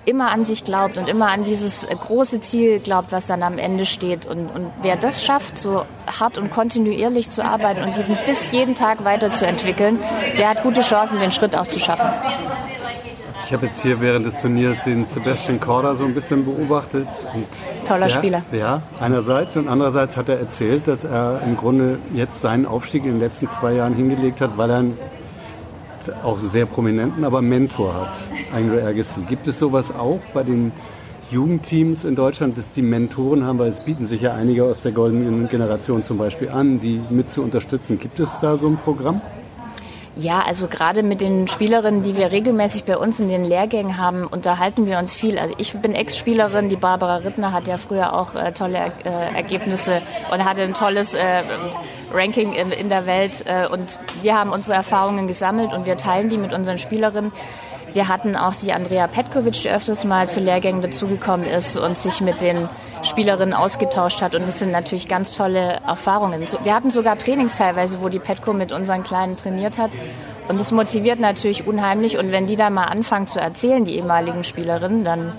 immer 0.05 0.31
an 0.31 0.43
sich 0.43 0.63
glaubt 0.63 0.97
und 0.97 1.07
immer 1.07 1.29
an 1.29 1.43
dieses 1.43 1.87
große 1.87 2.41
Ziel 2.41 2.79
glaubt, 2.79 3.11
was 3.11 3.27
dann 3.27 3.43
am 3.43 3.57
Ende 3.57 3.85
steht. 3.85 4.25
Und, 4.25 4.47
und 4.47 4.71
wer 4.81 4.95
das 4.95 5.23
schafft, 5.23 5.57
so 5.57 5.85
hart 6.07 6.37
und 6.37 6.51
kontinuierlich 6.51 7.29
zu 7.29 7.43
arbeiten 7.43 7.83
und 7.83 7.95
diesen 7.95 8.17
Biss 8.25 8.51
jeden 8.51 8.75
Tag 8.75 9.03
weiterzuentwickeln, 9.03 9.99
der 10.37 10.49
hat 10.49 10.63
gute 10.63 10.81
Chancen, 10.81 11.19
den 11.19 11.31
Schritt 11.31 11.55
auch 11.55 11.67
zu 11.67 11.79
schaffen. 11.79 12.07
Ich 13.45 13.51
habe 13.51 13.65
jetzt 13.67 13.81
hier 13.81 13.99
während 13.99 14.25
des 14.25 14.41
Turniers 14.41 14.81
den 14.83 15.05
Sebastian 15.05 15.59
Korda 15.59 15.95
so 15.95 16.05
ein 16.05 16.13
bisschen 16.13 16.45
beobachtet. 16.45 17.07
Toller 17.85 18.09
Spieler. 18.09 18.41
ja, 18.51 18.81
einerseits 19.01 19.57
und 19.57 19.67
andererseits 19.67 20.15
hat 20.15 20.29
er 20.29 20.39
erzählt, 20.39 20.87
dass 20.87 21.03
er 21.03 21.41
im 21.45 21.57
Grunde 21.57 21.99
jetzt 22.13 22.41
seinen 22.41 22.65
Aufstieg 22.65 23.03
in 23.03 23.11
den 23.11 23.19
letzten 23.19 23.49
zwei 23.49 23.73
Jahren 23.73 23.93
hingelegt 23.93 24.39
hat, 24.39 24.57
weil 24.57 24.69
er 24.69 24.77
ein 24.77 24.97
auch 26.23 26.39
sehr 26.39 26.65
prominenten, 26.65 27.23
aber 27.23 27.41
Mentor 27.41 27.93
hat, 27.93 28.13
Andre 28.53 28.83
Agassi. 28.83 29.21
Gibt 29.27 29.47
es 29.47 29.59
sowas 29.59 29.93
auch 29.93 30.19
bei 30.33 30.43
den 30.43 30.71
Jugendteams 31.31 32.03
in 32.03 32.15
Deutschland, 32.15 32.57
dass 32.57 32.69
die 32.71 32.81
Mentoren 32.81 33.43
haben, 33.43 33.59
weil 33.59 33.69
es 33.69 33.81
bieten 33.81 34.05
sich 34.05 34.21
ja 34.21 34.33
einige 34.33 34.65
aus 34.65 34.81
der 34.81 34.91
goldenen 34.91 35.49
Generation 35.49 36.03
zum 36.03 36.17
Beispiel 36.17 36.49
an, 36.49 36.79
die 36.79 37.01
mit 37.09 37.29
zu 37.29 37.41
unterstützen. 37.41 37.99
Gibt 37.99 38.19
es 38.19 38.39
da 38.39 38.57
so 38.57 38.67
ein 38.67 38.77
Programm? 38.77 39.21
Ja, 40.15 40.41
also 40.41 40.67
gerade 40.67 41.01
mit 41.01 41.21
den 41.21 41.47
Spielerinnen, 41.47 42.03
die 42.03 42.15
wir 42.15 42.31
regelmäßig 42.31 42.83
bei 42.83 42.97
uns 42.97 43.19
in 43.19 43.29
den 43.29 43.43
Lehrgängen 43.43 43.97
haben, 43.97 44.27
unterhalten 44.27 44.85
wir 44.85 44.99
uns 44.99 45.15
viel. 45.15 45.39
Also 45.39 45.55
ich 45.57 45.73
bin 45.73 45.95
Ex-Spielerin, 45.95 46.69
die 46.69 46.75
Barbara 46.75 47.17
Rittner 47.17 47.51
hat 47.51 47.67
ja 47.67 47.77
früher 47.77 48.13
auch 48.13 48.35
äh, 48.35 48.51
tolle 48.51 48.91
äh, 49.03 49.09
Ergebnisse 49.35 50.03
und 50.31 50.45
hatte 50.45 50.61
ein 50.61 50.75
tolles 50.75 51.15
äh, 51.15 51.43
Ranking 52.13 52.53
in, 52.53 52.71
in 52.71 52.89
der 52.89 53.07
Welt. 53.07 53.43
Äh, 53.47 53.67
und 53.67 53.99
wir 54.21 54.37
haben 54.37 54.51
unsere 54.51 54.75
Erfahrungen 54.75 55.27
gesammelt 55.27 55.73
und 55.73 55.87
wir 55.87 55.97
teilen 55.97 56.29
die 56.29 56.37
mit 56.37 56.53
unseren 56.53 56.77
Spielerinnen. 56.77 57.31
Wir 57.93 58.07
hatten 58.07 58.35
auch 58.35 58.55
die 58.55 58.73
Andrea 58.73 59.05
Petkovic, 59.05 59.61
die 59.61 59.69
öfters 59.69 60.03
mal 60.03 60.27
zu 60.27 60.39
Lehrgängen 60.39 60.81
dazugekommen 60.81 61.45
ist 61.45 61.77
und 61.77 61.95
sich 61.95 62.21
mit 62.21 62.41
den 62.41 62.67
Spielerinnen 63.03 63.53
ausgetauscht 63.53 64.21
hat. 64.21 64.33
Und 64.33 64.47
das 64.47 64.57
sind 64.57 64.71
natürlich 64.71 65.07
ganz 65.07 65.31
tolle 65.31 65.79
Erfahrungen. 65.85 66.43
Wir 66.63 66.73
hatten 66.73 66.89
sogar 66.89 67.17
Trainings 67.17 67.57
teilweise, 67.57 68.01
wo 68.01 68.09
die 68.09 68.17
Petko 68.17 68.51
mit 68.53 68.71
unseren 68.71 69.03
Kleinen 69.03 69.37
trainiert 69.37 69.77
hat. 69.77 69.91
Und 70.47 70.59
das 70.59 70.71
motiviert 70.71 71.19
natürlich 71.19 71.67
unheimlich. 71.67 72.17
Und 72.17 72.31
wenn 72.31 72.47
die 72.47 72.55
dann 72.55 72.73
mal 72.73 72.85
anfangen 72.85 73.27
zu 73.27 73.39
erzählen, 73.39 73.85
die 73.85 73.95
ehemaligen 73.95 74.43
Spielerinnen, 74.43 75.03
dann, 75.03 75.33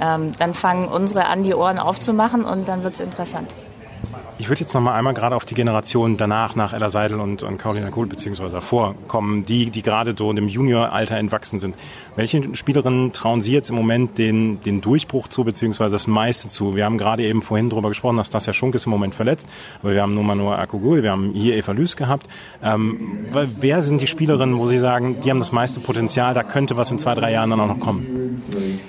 ähm, 0.00 0.32
dann 0.36 0.52
fangen 0.52 0.88
unsere 0.88 1.26
an, 1.26 1.44
die 1.44 1.54
Ohren 1.54 1.78
aufzumachen 1.78 2.44
und 2.44 2.68
dann 2.68 2.82
wird 2.82 2.94
es 2.94 3.00
interessant. 3.00 3.54
Ich 4.40 4.48
würde 4.48 4.62
jetzt 4.62 4.72
noch 4.72 4.80
mal 4.80 4.94
einmal 4.94 5.12
gerade 5.12 5.36
auf 5.36 5.44
die 5.44 5.52
Generation 5.52 6.16
danach, 6.16 6.56
nach 6.56 6.72
Ella 6.72 6.88
Seidel 6.88 7.20
und, 7.20 7.42
und 7.42 7.58
Carolina 7.58 7.90
Kohl, 7.90 8.06
beziehungsweise 8.06 8.50
davor 8.50 8.94
kommen, 9.06 9.44
die, 9.44 9.68
die 9.68 9.82
gerade 9.82 10.14
so 10.16 10.30
in 10.30 10.36
dem 10.36 10.48
Junioralter 10.48 11.18
entwachsen 11.18 11.58
sind. 11.58 11.76
Welche 12.16 12.54
Spielerinnen 12.54 13.12
trauen 13.12 13.42
Sie 13.42 13.52
jetzt 13.52 13.68
im 13.68 13.76
Moment 13.76 14.16
den, 14.16 14.58
den 14.62 14.80
Durchbruch 14.80 15.28
zu, 15.28 15.44
beziehungsweise 15.44 15.94
das 15.94 16.06
meiste 16.06 16.48
zu? 16.48 16.74
Wir 16.74 16.86
haben 16.86 16.96
gerade 16.96 17.22
eben 17.22 17.42
vorhin 17.42 17.68
darüber 17.68 17.90
gesprochen, 17.90 18.16
dass 18.16 18.30
das 18.30 18.46
ja 18.46 18.54
Schunk 18.54 18.74
ist 18.74 18.86
im 18.86 18.92
Moment 18.92 19.14
verletzt, 19.14 19.46
aber 19.82 19.92
wir 19.92 20.00
haben 20.00 20.14
nur 20.14 20.24
Manoa 20.24 20.56
Akugui, 20.58 21.02
wir 21.02 21.10
haben 21.10 21.32
hier 21.34 21.56
Eva 21.56 21.72
Lüß 21.72 21.96
gehabt. 21.96 22.26
Ähm, 22.64 23.26
wer 23.58 23.82
sind 23.82 24.00
die 24.00 24.06
Spielerinnen, 24.06 24.56
wo 24.56 24.66
Sie 24.66 24.78
sagen, 24.78 25.20
die 25.22 25.28
haben 25.28 25.40
das 25.40 25.52
meiste 25.52 25.80
Potenzial, 25.80 26.32
da 26.32 26.44
könnte 26.44 26.78
was 26.78 26.90
in 26.90 26.98
zwei, 26.98 27.12
drei 27.14 27.30
Jahren 27.32 27.50
dann 27.50 27.60
auch 27.60 27.68
noch 27.68 27.80
kommen? 27.80 28.42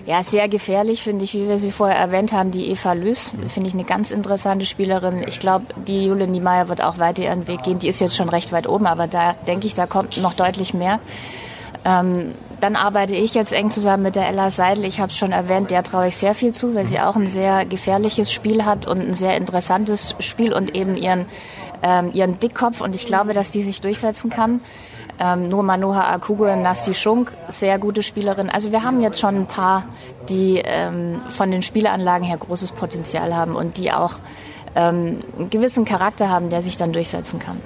Ja, 0.06 0.24
sehr 0.24 0.48
gefährlich 0.48 1.04
finde 1.04 1.26
ich, 1.26 1.34
wie 1.34 1.50
wir 1.50 1.58
sie 1.58 1.72
vorher 1.72 1.98
erwähnt 1.98 2.32
haben, 2.32 2.52
die 2.52 2.70
Eva 2.70 2.94
Lüß, 2.94 3.34
finde 3.50 3.68
ich 3.68 3.74
eine 3.74 3.84
ganz 3.84 4.12
interessante 4.12 4.66
Spielerin. 4.66 5.26
Ich 5.28 5.41
glaube, 5.42 5.66
die 5.88 6.06
Jule 6.06 6.28
Niemeyer 6.28 6.70
wird 6.70 6.82
auch 6.82 6.98
weiter 6.98 7.24
ihren 7.24 7.48
Weg 7.48 7.64
gehen. 7.64 7.80
Die 7.80 7.90
ist 7.90 8.00
jetzt 8.00 8.16
schon 8.16 8.30
recht 8.30 8.54
weit 8.54 8.68
oben, 8.68 8.88
aber 8.88 9.08
da 9.08 9.34
denke 9.48 9.68
ich, 9.68 9.74
da 9.74 9.86
kommt 9.86 10.18
noch 10.18 10.34
deutlich 10.34 10.74
mehr. 10.74 11.00
Ähm, 11.84 12.36
dann 12.60 12.76
arbeite 12.76 13.16
ich 13.16 13.34
jetzt 13.34 13.54
eng 13.54 13.72
zusammen 13.72 14.04
mit 14.04 14.16
der 14.16 14.28
Ella 14.28 14.52
Seidel. 14.52 14.86
Ich 14.86 15.00
habe 15.00 15.12
es 15.12 15.18
schon 15.18 15.32
erwähnt, 15.32 15.72
der 15.72 15.82
traue 15.84 16.08
ich 16.08 16.16
sehr 16.16 16.36
viel 16.36 16.54
zu, 16.54 16.76
weil 16.76 16.86
sie 16.86 17.00
auch 17.00 17.16
ein 17.16 17.28
sehr 17.28 17.66
gefährliches 17.66 18.32
Spiel 18.32 18.66
hat 18.66 18.88
und 18.88 19.00
ein 19.02 19.14
sehr 19.16 19.36
interessantes 19.36 20.16
Spiel 20.20 20.54
und 20.54 20.76
eben 20.76 20.96
ihren, 20.96 21.26
ähm, 21.82 22.12
ihren 22.14 22.40
Dickkopf. 22.40 22.82
Und 22.82 22.94
ich 22.94 23.08
glaube, 23.08 23.34
dass 23.34 23.50
die 23.50 23.64
sich 23.64 23.82
durchsetzen 23.82 24.30
kann. 24.30 24.62
Ähm, 25.20 25.50
nur 25.50 25.64
Manoha 25.64 26.12
Akugo 26.12 26.52
und 26.52 26.62
Nasti 26.62 26.94
Schunk, 26.94 27.32
sehr 27.48 27.80
gute 27.80 28.04
Spielerin. 28.04 28.50
Also 28.50 28.72
wir 28.72 28.84
haben 28.84 29.02
jetzt 29.02 29.20
schon 29.20 29.36
ein 29.36 29.46
paar, 29.48 29.84
die 30.30 30.62
ähm, 30.64 31.22
von 31.30 31.52
den 31.52 31.64
Spielanlagen 31.64 32.26
her 32.26 32.38
großes 32.38 32.72
Potenzial 32.72 33.36
haben 33.36 33.56
und 33.56 33.78
die 33.78 33.92
auch 33.92 34.14
ähm, 34.76 35.20
einen 35.38 35.50
gewissen 35.50 35.86
Charakter 35.86 36.30
haben, 36.30 36.50
der 36.50 36.62
sich 36.62 36.78
dann 36.78 36.94
durchsetzen 36.94 37.40
kann. 37.40 37.58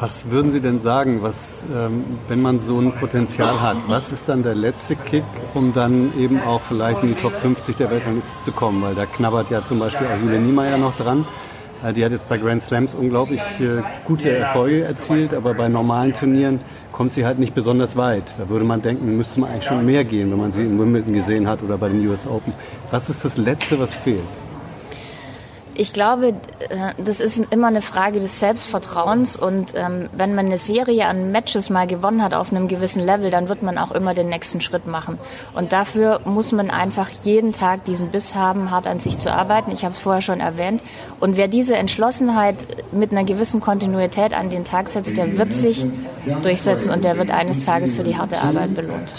Was 0.00 0.30
würden 0.30 0.52
Sie 0.52 0.60
denn 0.60 0.80
sagen, 0.80 1.22
was, 1.22 1.64
ähm, 1.76 2.04
wenn 2.28 2.40
man 2.40 2.60
so 2.60 2.78
ein 2.78 2.92
Potenzial 2.92 3.60
hat, 3.60 3.76
was 3.88 4.12
ist 4.12 4.28
dann 4.28 4.44
der 4.44 4.54
letzte 4.54 4.94
Kick, 4.94 5.24
um 5.54 5.74
dann 5.74 6.12
eben 6.16 6.40
auch 6.40 6.60
vielleicht 6.60 7.02
in 7.02 7.08
die 7.08 7.20
Top 7.20 7.32
50 7.32 7.76
der 7.76 7.90
Weltrangliste 7.90 8.38
zu 8.40 8.52
kommen? 8.52 8.80
Weil 8.80 8.94
da 8.94 9.06
knabbert 9.06 9.50
ja 9.50 9.64
zum 9.66 9.80
Beispiel 9.80 10.06
auch 10.06 10.22
Julia 10.22 10.38
Niemeyer 10.38 10.78
noch 10.78 10.96
dran. 10.96 11.26
Äh, 11.82 11.94
die 11.94 12.04
hat 12.04 12.12
jetzt 12.12 12.28
bei 12.28 12.38
Grand 12.38 12.62
Slams 12.62 12.94
unglaublich 12.94 13.40
äh, 13.58 13.82
gute 14.04 14.30
Erfolge 14.30 14.84
erzielt, 14.84 15.34
aber 15.34 15.54
bei 15.54 15.68
normalen 15.68 16.12
Turnieren 16.12 16.60
kommt 16.92 17.12
sie 17.12 17.26
halt 17.26 17.40
nicht 17.40 17.56
besonders 17.56 17.96
weit. 17.96 18.24
Da 18.38 18.48
würde 18.48 18.64
man 18.64 18.82
denken, 18.82 19.16
müsste 19.16 19.40
man 19.40 19.50
eigentlich 19.50 19.64
schon 19.64 19.84
mehr 19.84 20.04
gehen, 20.04 20.30
wenn 20.30 20.38
man 20.38 20.52
sie 20.52 20.62
in 20.62 20.78
Wimbledon 20.78 21.12
gesehen 21.12 21.48
hat 21.48 21.60
oder 21.60 21.76
bei 21.76 21.88
den 21.88 22.06
US 22.08 22.24
Open. 22.24 22.52
Was 22.92 23.10
ist 23.10 23.24
das 23.24 23.36
Letzte, 23.36 23.80
was 23.80 23.94
fehlt? 23.94 24.20
Ich 25.80 25.92
glaube, 25.92 26.30
äh, 26.30 26.34
das 26.98 27.20
ist 27.20 27.40
immer 27.50 27.68
eine 27.68 27.82
Frage 27.82 28.18
des 28.18 28.40
Selbstvertrauens 28.40 29.36
und 29.36 29.74
ähm, 29.76 30.08
wenn 30.12 30.34
man 30.34 30.46
eine 30.46 30.56
Serie 30.56 31.06
an 31.06 31.30
Matches 31.30 31.70
mal 31.70 31.86
gewonnen 31.86 32.20
hat 32.20 32.34
auf 32.34 32.50
einem 32.50 32.66
gewissen 32.66 33.00
Level, 33.06 33.30
dann 33.30 33.48
wird 33.48 33.62
man 33.62 33.78
auch 33.78 33.92
immer 33.92 34.12
den 34.12 34.28
nächsten 34.28 34.60
Schritt 34.60 34.88
machen. 34.88 35.20
Und 35.54 35.72
dafür 35.72 36.20
muss 36.24 36.50
man 36.50 36.70
einfach 36.70 37.08
jeden 37.22 37.52
Tag 37.52 37.84
diesen 37.84 38.08
Biss 38.08 38.34
haben, 38.34 38.72
hart 38.72 38.88
an 38.88 38.98
sich 38.98 39.18
zu 39.18 39.32
arbeiten. 39.32 39.70
Ich 39.70 39.84
habe 39.84 39.94
es 39.94 40.00
vorher 40.00 40.20
schon 40.20 40.40
erwähnt. 40.40 40.82
Und 41.20 41.36
wer 41.36 41.46
diese 41.46 41.76
Entschlossenheit 41.76 42.66
mit 42.90 43.12
einer 43.12 43.22
gewissen 43.22 43.60
Kontinuität 43.60 44.34
an 44.34 44.50
den 44.50 44.64
Tag 44.64 44.88
setzt, 44.88 45.16
der 45.16 45.38
wird 45.38 45.52
sich 45.52 45.86
durchsetzen 46.42 46.90
und 46.90 47.04
der 47.04 47.18
wird 47.18 47.30
eines 47.30 47.64
Tages 47.64 47.94
für 47.94 48.02
die 48.02 48.16
harte 48.16 48.40
Arbeit 48.40 48.74
belohnt. 48.74 49.14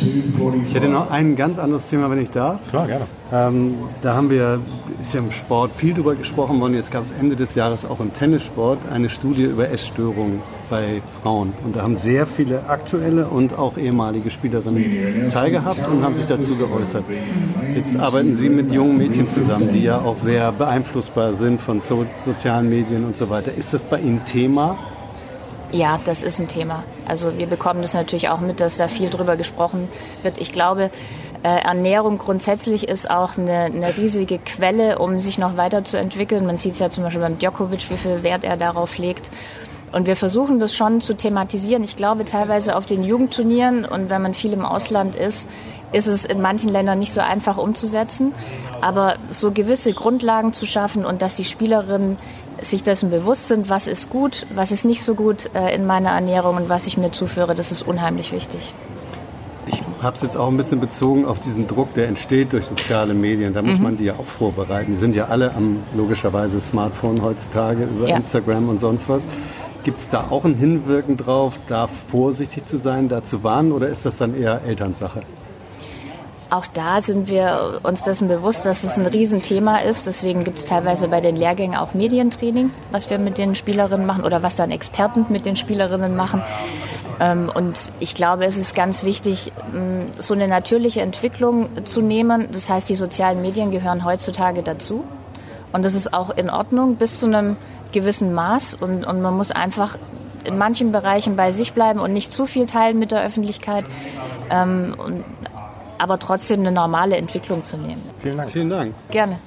Ich 0.68 0.76
hätte 0.76 0.90
noch 0.90 1.10
ein 1.10 1.38
ganz 1.38 1.58
anderes 1.58 1.88
Thema, 1.88 2.12
wenn 2.12 2.22
ich 2.22 2.32
darf. 2.32 2.60
Klar, 2.70 2.88
gerne. 2.88 3.06
Ähm, 3.32 3.76
da 4.02 4.16
haben 4.16 4.30
wir, 4.30 4.60
ist 5.00 5.14
ja 5.14 5.20
im 5.20 5.32
Sport 5.32 5.72
viel 5.78 5.94
drüber 5.94 6.16
gesprochen 6.16 6.49
besprochen 6.50 6.62
worden. 6.62 6.74
Jetzt 6.74 6.92
gab 6.92 7.04
es 7.04 7.12
Ende 7.12 7.36
des 7.36 7.56
Jahres 7.56 7.86
auch 7.86 8.00
im 8.00 8.14
Tennissport 8.14 8.80
eine 8.92 9.10
Studie 9.10 9.44
über 9.44 9.70
Essstörungen 9.70 10.42
bei 10.70 11.02
Frauen. 11.22 11.54
Und 11.64 11.76
da 11.76 11.84
haben 11.84 11.96
sehr 11.96 12.26
viele 12.26 12.68
aktuelle 12.68 13.28
und 13.28 13.58
auch 13.58 13.78
ehemalige 13.78 14.32
Spielerinnen 14.32 15.30
teilgehabt 15.32 15.88
und 15.88 16.04
haben 16.04 16.16
sich 16.16 16.26
dazu 16.26 16.56
geäußert. 16.58 17.04
Jetzt 17.76 17.96
arbeiten 17.98 18.36
Sie 18.36 18.50
mit 18.50 18.74
jungen 18.74 18.98
Mädchen 18.98 19.30
zusammen, 19.30 19.70
die 19.72 19.84
ja 19.84 20.00
auch 20.02 20.18
sehr 20.18 20.52
beeinflussbar 20.52 21.34
sind 21.34 21.62
von 21.62 21.82
so 21.82 22.06
sozialen 22.20 22.70
Medien 22.70 23.06
und 23.06 23.16
so 23.16 23.30
weiter. 23.30 23.54
Ist 23.54 23.74
das 23.74 23.84
bei 23.84 24.00
Ihnen 24.00 24.26
Thema? 24.26 24.78
Ja, 25.72 26.00
das 26.04 26.24
ist 26.24 26.40
ein 26.40 26.48
Thema. 26.48 26.84
Also 27.08 27.38
wir 27.38 27.46
bekommen 27.46 27.84
das 27.84 27.94
natürlich 27.94 28.30
auch 28.30 28.40
mit, 28.40 28.60
dass 28.60 28.78
da 28.78 28.88
viel 28.88 29.12
drüber 29.12 29.38
gesprochen 29.38 29.88
wird. 30.24 30.40
Ich 30.40 30.52
glaube, 30.52 30.90
Ernährung 31.48 32.18
grundsätzlich 32.18 32.88
ist 32.88 33.10
auch 33.10 33.38
eine, 33.38 33.66
eine 33.66 33.96
riesige 33.96 34.40
Quelle, 34.40 35.00
um 35.00 35.20
sich 35.20 35.38
noch 35.38 35.56
weiterzuentwickeln. 35.56 36.46
Man 36.46 36.58
sieht 36.58 36.74
es 36.74 36.80
ja 36.80 36.90
zum 36.90 37.04
Beispiel 37.04 37.22
beim 37.22 37.40
Djokovic, 37.40 37.90
wie 37.90 37.98
viel 37.98 38.24
Wert 38.24 38.44
er 38.44 38.58
darauf 38.58 38.98
legt. 38.98 39.32
Und 39.92 40.06
wir 40.06 40.16
versuchen 40.16 40.60
das 40.60 40.76
schon 40.76 41.02
zu 41.02 41.16
thematisieren. 41.16 41.84
Ich 41.84 41.96
glaube 41.96 42.26
teilweise 42.26 42.76
auf 42.76 42.86
den 42.86 43.04
Jugendturnieren 43.04 43.86
und 43.86 44.10
wenn 44.10 44.22
man 44.22 44.34
viel 44.34 44.54
im 44.54 44.66
Ausland 44.66 45.16
ist, 45.16 45.50
ist 45.92 46.08
es 46.08 46.26
in 46.26 46.42
manchen 46.42 46.70
Ländern 46.70 47.00
nicht 47.00 47.12
so 47.12 47.22
einfach 47.22 47.58
umzusetzen. 47.58 48.34
Aber 48.82 49.16
so 49.28 49.52
gewisse 49.52 49.94
Grundlagen 49.94 50.54
zu 50.54 50.66
schaffen 50.66 51.06
und 51.06 51.22
dass 51.22 51.38
die 51.38 51.46
Spielerinnen 51.46 52.18
sich 52.62 52.84
dessen 52.84 53.10
bewusst 53.10 53.48
sind, 53.48 53.70
was 53.70 53.88
ist 53.88 54.10
gut, 54.10 54.46
was 54.54 54.72
ist 54.72 54.86
nicht 54.86 55.04
so 55.04 55.16
gut 55.16 55.50
äh, 55.56 55.74
in 55.74 55.88
meiner 55.88 56.10
Ernährung 56.10 56.58
und 56.58 56.70
was 56.70 56.88
ich 56.88 56.98
mir 56.98 57.12
zuführe, 57.12 57.56
das 57.56 57.72
ist 57.72 57.82
unheimlich 57.82 58.32
wichtig. 58.32 58.74
Ich 60.00 60.06
habe 60.06 60.16
es 60.16 60.22
jetzt 60.22 60.38
auch 60.38 60.48
ein 60.48 60.56
bisschen 60.56 60.80
bezogen 60.80 61.26
auf 61.26 61.42
diesen 61.42 61.68
Druck, 61.68 61.94
der 61.94 62.08
entsteht 62.08 62.54
durch 62.54 62.68
soziale 62.68 63.14
Medien. 63.14 63.54
Da 63.54 63.62
muss 63.62 63.78
mhm. 63.78 63.84
man 63.84 63.98
die 63.98 64.06
ja 64.06 64.14
auch 64.14 64.26
vorbereiten. 64.26 64.94
Die 64.94 64.98
sind 64.98 65.14
ja 65.14 65.26
alle 65.26 65.54
am 65.54 65.84
logischerweise 65.94 66.62
Smartphone 66.62 67.22
heutzutage 67.22 67.84
über 67.84 68.08
ja. 68.08 68.16
Instagram 68.16 68.70
und 68.70 68.80
sonst 68.80 69.10
was. 69.10 69.28
Gibt 69.84 70.00
es 70.00 70.08
da 70.08 70.28
auch 70.30 70.46
ein 70.46 70.56
Hinwirken 70.56 71.18
drauf, 71.18 71.60
da 71.68 71.88
vorsichtig 71.88 72.66
zu 72.66 72.78
sein, 72.78 73.10
da 73.10 73.26
zu 73.26 73.44
warnen 73.44 73.74
oder 73.74 73.90
ist 73.90 74.06
das 74.06 74.16
dann 74.16 74.42
eher 74.42 74.62
Elternsache? 74.66 75.20
Auch 76.50 76.66
da 76.66 77.02
sind 77.02 77.28
wir 77.28 77.82
uns 77.84 78.02
dessen 78.02 78.30
bewusst, 78.30 78.66
dass 78.66 78.86
es 78.86 78.98
ein 78.98 79.06
Riesenthema 79.06 79.80
ist. 79.80 80.08
Deswegen 80.08 80.46
gibt 80.46 80.60
es 80.60 80.66
teilweise 80.66 81.10
bei 81.10 81.20
den 81.20 81.36
Lehrgängen 81.36 81.78
auch 81.78 81.94
Medientraining, 81.94 82.72
was 82.94 83.10
wir 83.10 83.20
mit 83.20 83.38
den 83.38 83.54
Spielerinnen 83.54 84.06
machen 84.06 84.24
oder 84.24 84.42
was 84.44 84.56
dann 84.56 84.72
Experten 84.72 85.26
mit 85.28 85.46
den 85.46 85.58
Spielerinnen 85.58 86.16
machen. 86.16 86.42
Ähm, 87.20 87.52
und 87.54 87.92
ich 88.00 88.16
glaube, 88.16 88.46
es 88.46 88.58
ist 88.58 88.76
ganz 88.76 89.04
wichtig, 89.04 89.52
mm, 89.74 90.20
so 90.20 90.34
eine 90.34 90.48
natürliche 90.48 91.02
Entwicklung 91.02 91.86
zu 91.86 92.02
nehmen. 92.02 92.50
Das 92.52 92.70
heißt, 92.70 92.90
die 92.90 92.96
sozialen 92.96 93.42
Medien 93.42 93.72
gehören 93.72 94.06
heutzutage 94.06 94.64
dazu. 94.64 95.04
Und 95.72 95.86
das 95.86 95.94
ist 95.94 96.14
auch 96.14 96.30
in 96.32 96.50
Ordnung 96.50 96.96
bis 96.96 97.20
zu 97.20 97.28
einem 97.28 97.58
gewissen 97.92 98.34
Maß. 98.34 98.76
Und, 98.76 99.06
und 99.06 99.22
man 99.22 99.36
muss 99.36 99.52
einfach 99.52 99.98
in 100.44 100.58
manchen 100.58 100.92
Bereichen 100.92 101.36
bei 101.36 101.52
sich 101.52 101.74
bleiben 101.74 102.00
und 102.00 102.14
nicht 102.14 102.32
zu 102.32 102.46
viel 102.46 102.66
teilen 102.66 102.98
mit 102.98 103.12
der 103.12 103.24
Öffentlichkeit. 103.24 103.86
Ähm, 104.50 104.96
und 104.98 105.24
aber 105.98 106.18
trotzdem 106.18 106.62
eine 106.62 106.72
normale 106.72 107.18
Entwicklung 107.18 107.64
zu 107.64 107.78
nehmen. 107.78 108.02
Vielen 108.22 108.38
Dank. 108.38 108.52
Vielen 108.52 108.70
Dank. 108.70 108.94
Gerne. 109.12 109.38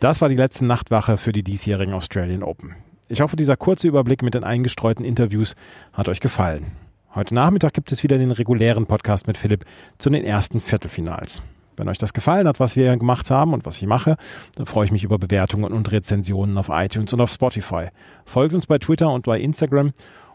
Das 0.00 0.20
war 0.20 0.28
die 0.28 0.34
letzte 0.34 0.64
Nachtwache 0.64 1.16
für 1.16 1.30
die 1.30 1.44
diesjährigen 1.44 1.94
Australian 1.94 2.42
Open. 2.42 2.74
Ich 3.08 3.20
hoffe, 3.20 3.36
dieser 3.36 3.56
kurze 3.56 3.86
Überblick 3.86 4.22
mit 4.22 4.34
den 4.34 4.44
eingestreuten 4.44 5.04
Interviews 5.04 5.54
hat 5.92 6.08
euch 6.08 6.20
gefallen. 6.20 6.72
Heute 7.14 7.32
Nachmittag 7.32 7.74
gibt 7.74 7.92
es 7.92 8.02
wieder 8.02 8.18
den 8.18 8.32
regulären 8.32 8.86
Podcast 8.86 9.28
mit 9.28 9.38
Philipp 9.38 9.64
zu 9.98 10.10
den 10.10 10.24
ersten 10.24 10.60
Viertelfinals. 10.60 11.42
Wenn 11.76 11.88
euch 11.88 11.98
das 11.98 12.12
gefallen 12.12 12.48
hat, 12.48 12.58
was 12.58 12.74
wir 12.74 12.96
gemacht 12.96 13.30
haben 13.30 13.52
und 13.52 13.64
was 13.66 13.76
ich 13.76 13.86
mache, 13.86 14.16
dann 14.56 14.66
freue 14.66 14.86
ich 14.86 14.90
mich 14.90 15.04
über 15.04 15.16
Bewertungen 15.16 15.72
und 15.72 15.92
Rezensionen 15.92 16.58
auf 16.58 16.70
iTunes 16.70 17.12
und 17.12 17.20
auf 17.20 17.30
Spotify. 17.30 17.86
Folgt 18.24 18.52
uns 18.54 18.66
bei 18.66 18.78
Twitter 18.78 19.12
und 19.12 19.26
bei 19.26 19.38
Instagram. 19.38 19.92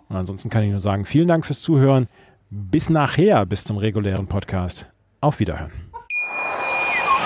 Und 0.08 0.16
ansonsten 0.16 0.50
kann 0.50 0.64
ich 0.64 0.72
nur 0.72 0.80
sagen, 0.80 1.06
vielen 1.06 1.28
Dank 1.28 1.46
fürs 1.46 1.62
Zuhören. 1.62 2.08
Bis 2.50 2.90
nachher, 2.90 3.46
bis 3.46 3.66
zum 3.66 3.78
regulären 3.78 4.28
Podcast. 4.28 4.88
Auf 5.20 5.40
Wiederhören. 5.40 5.89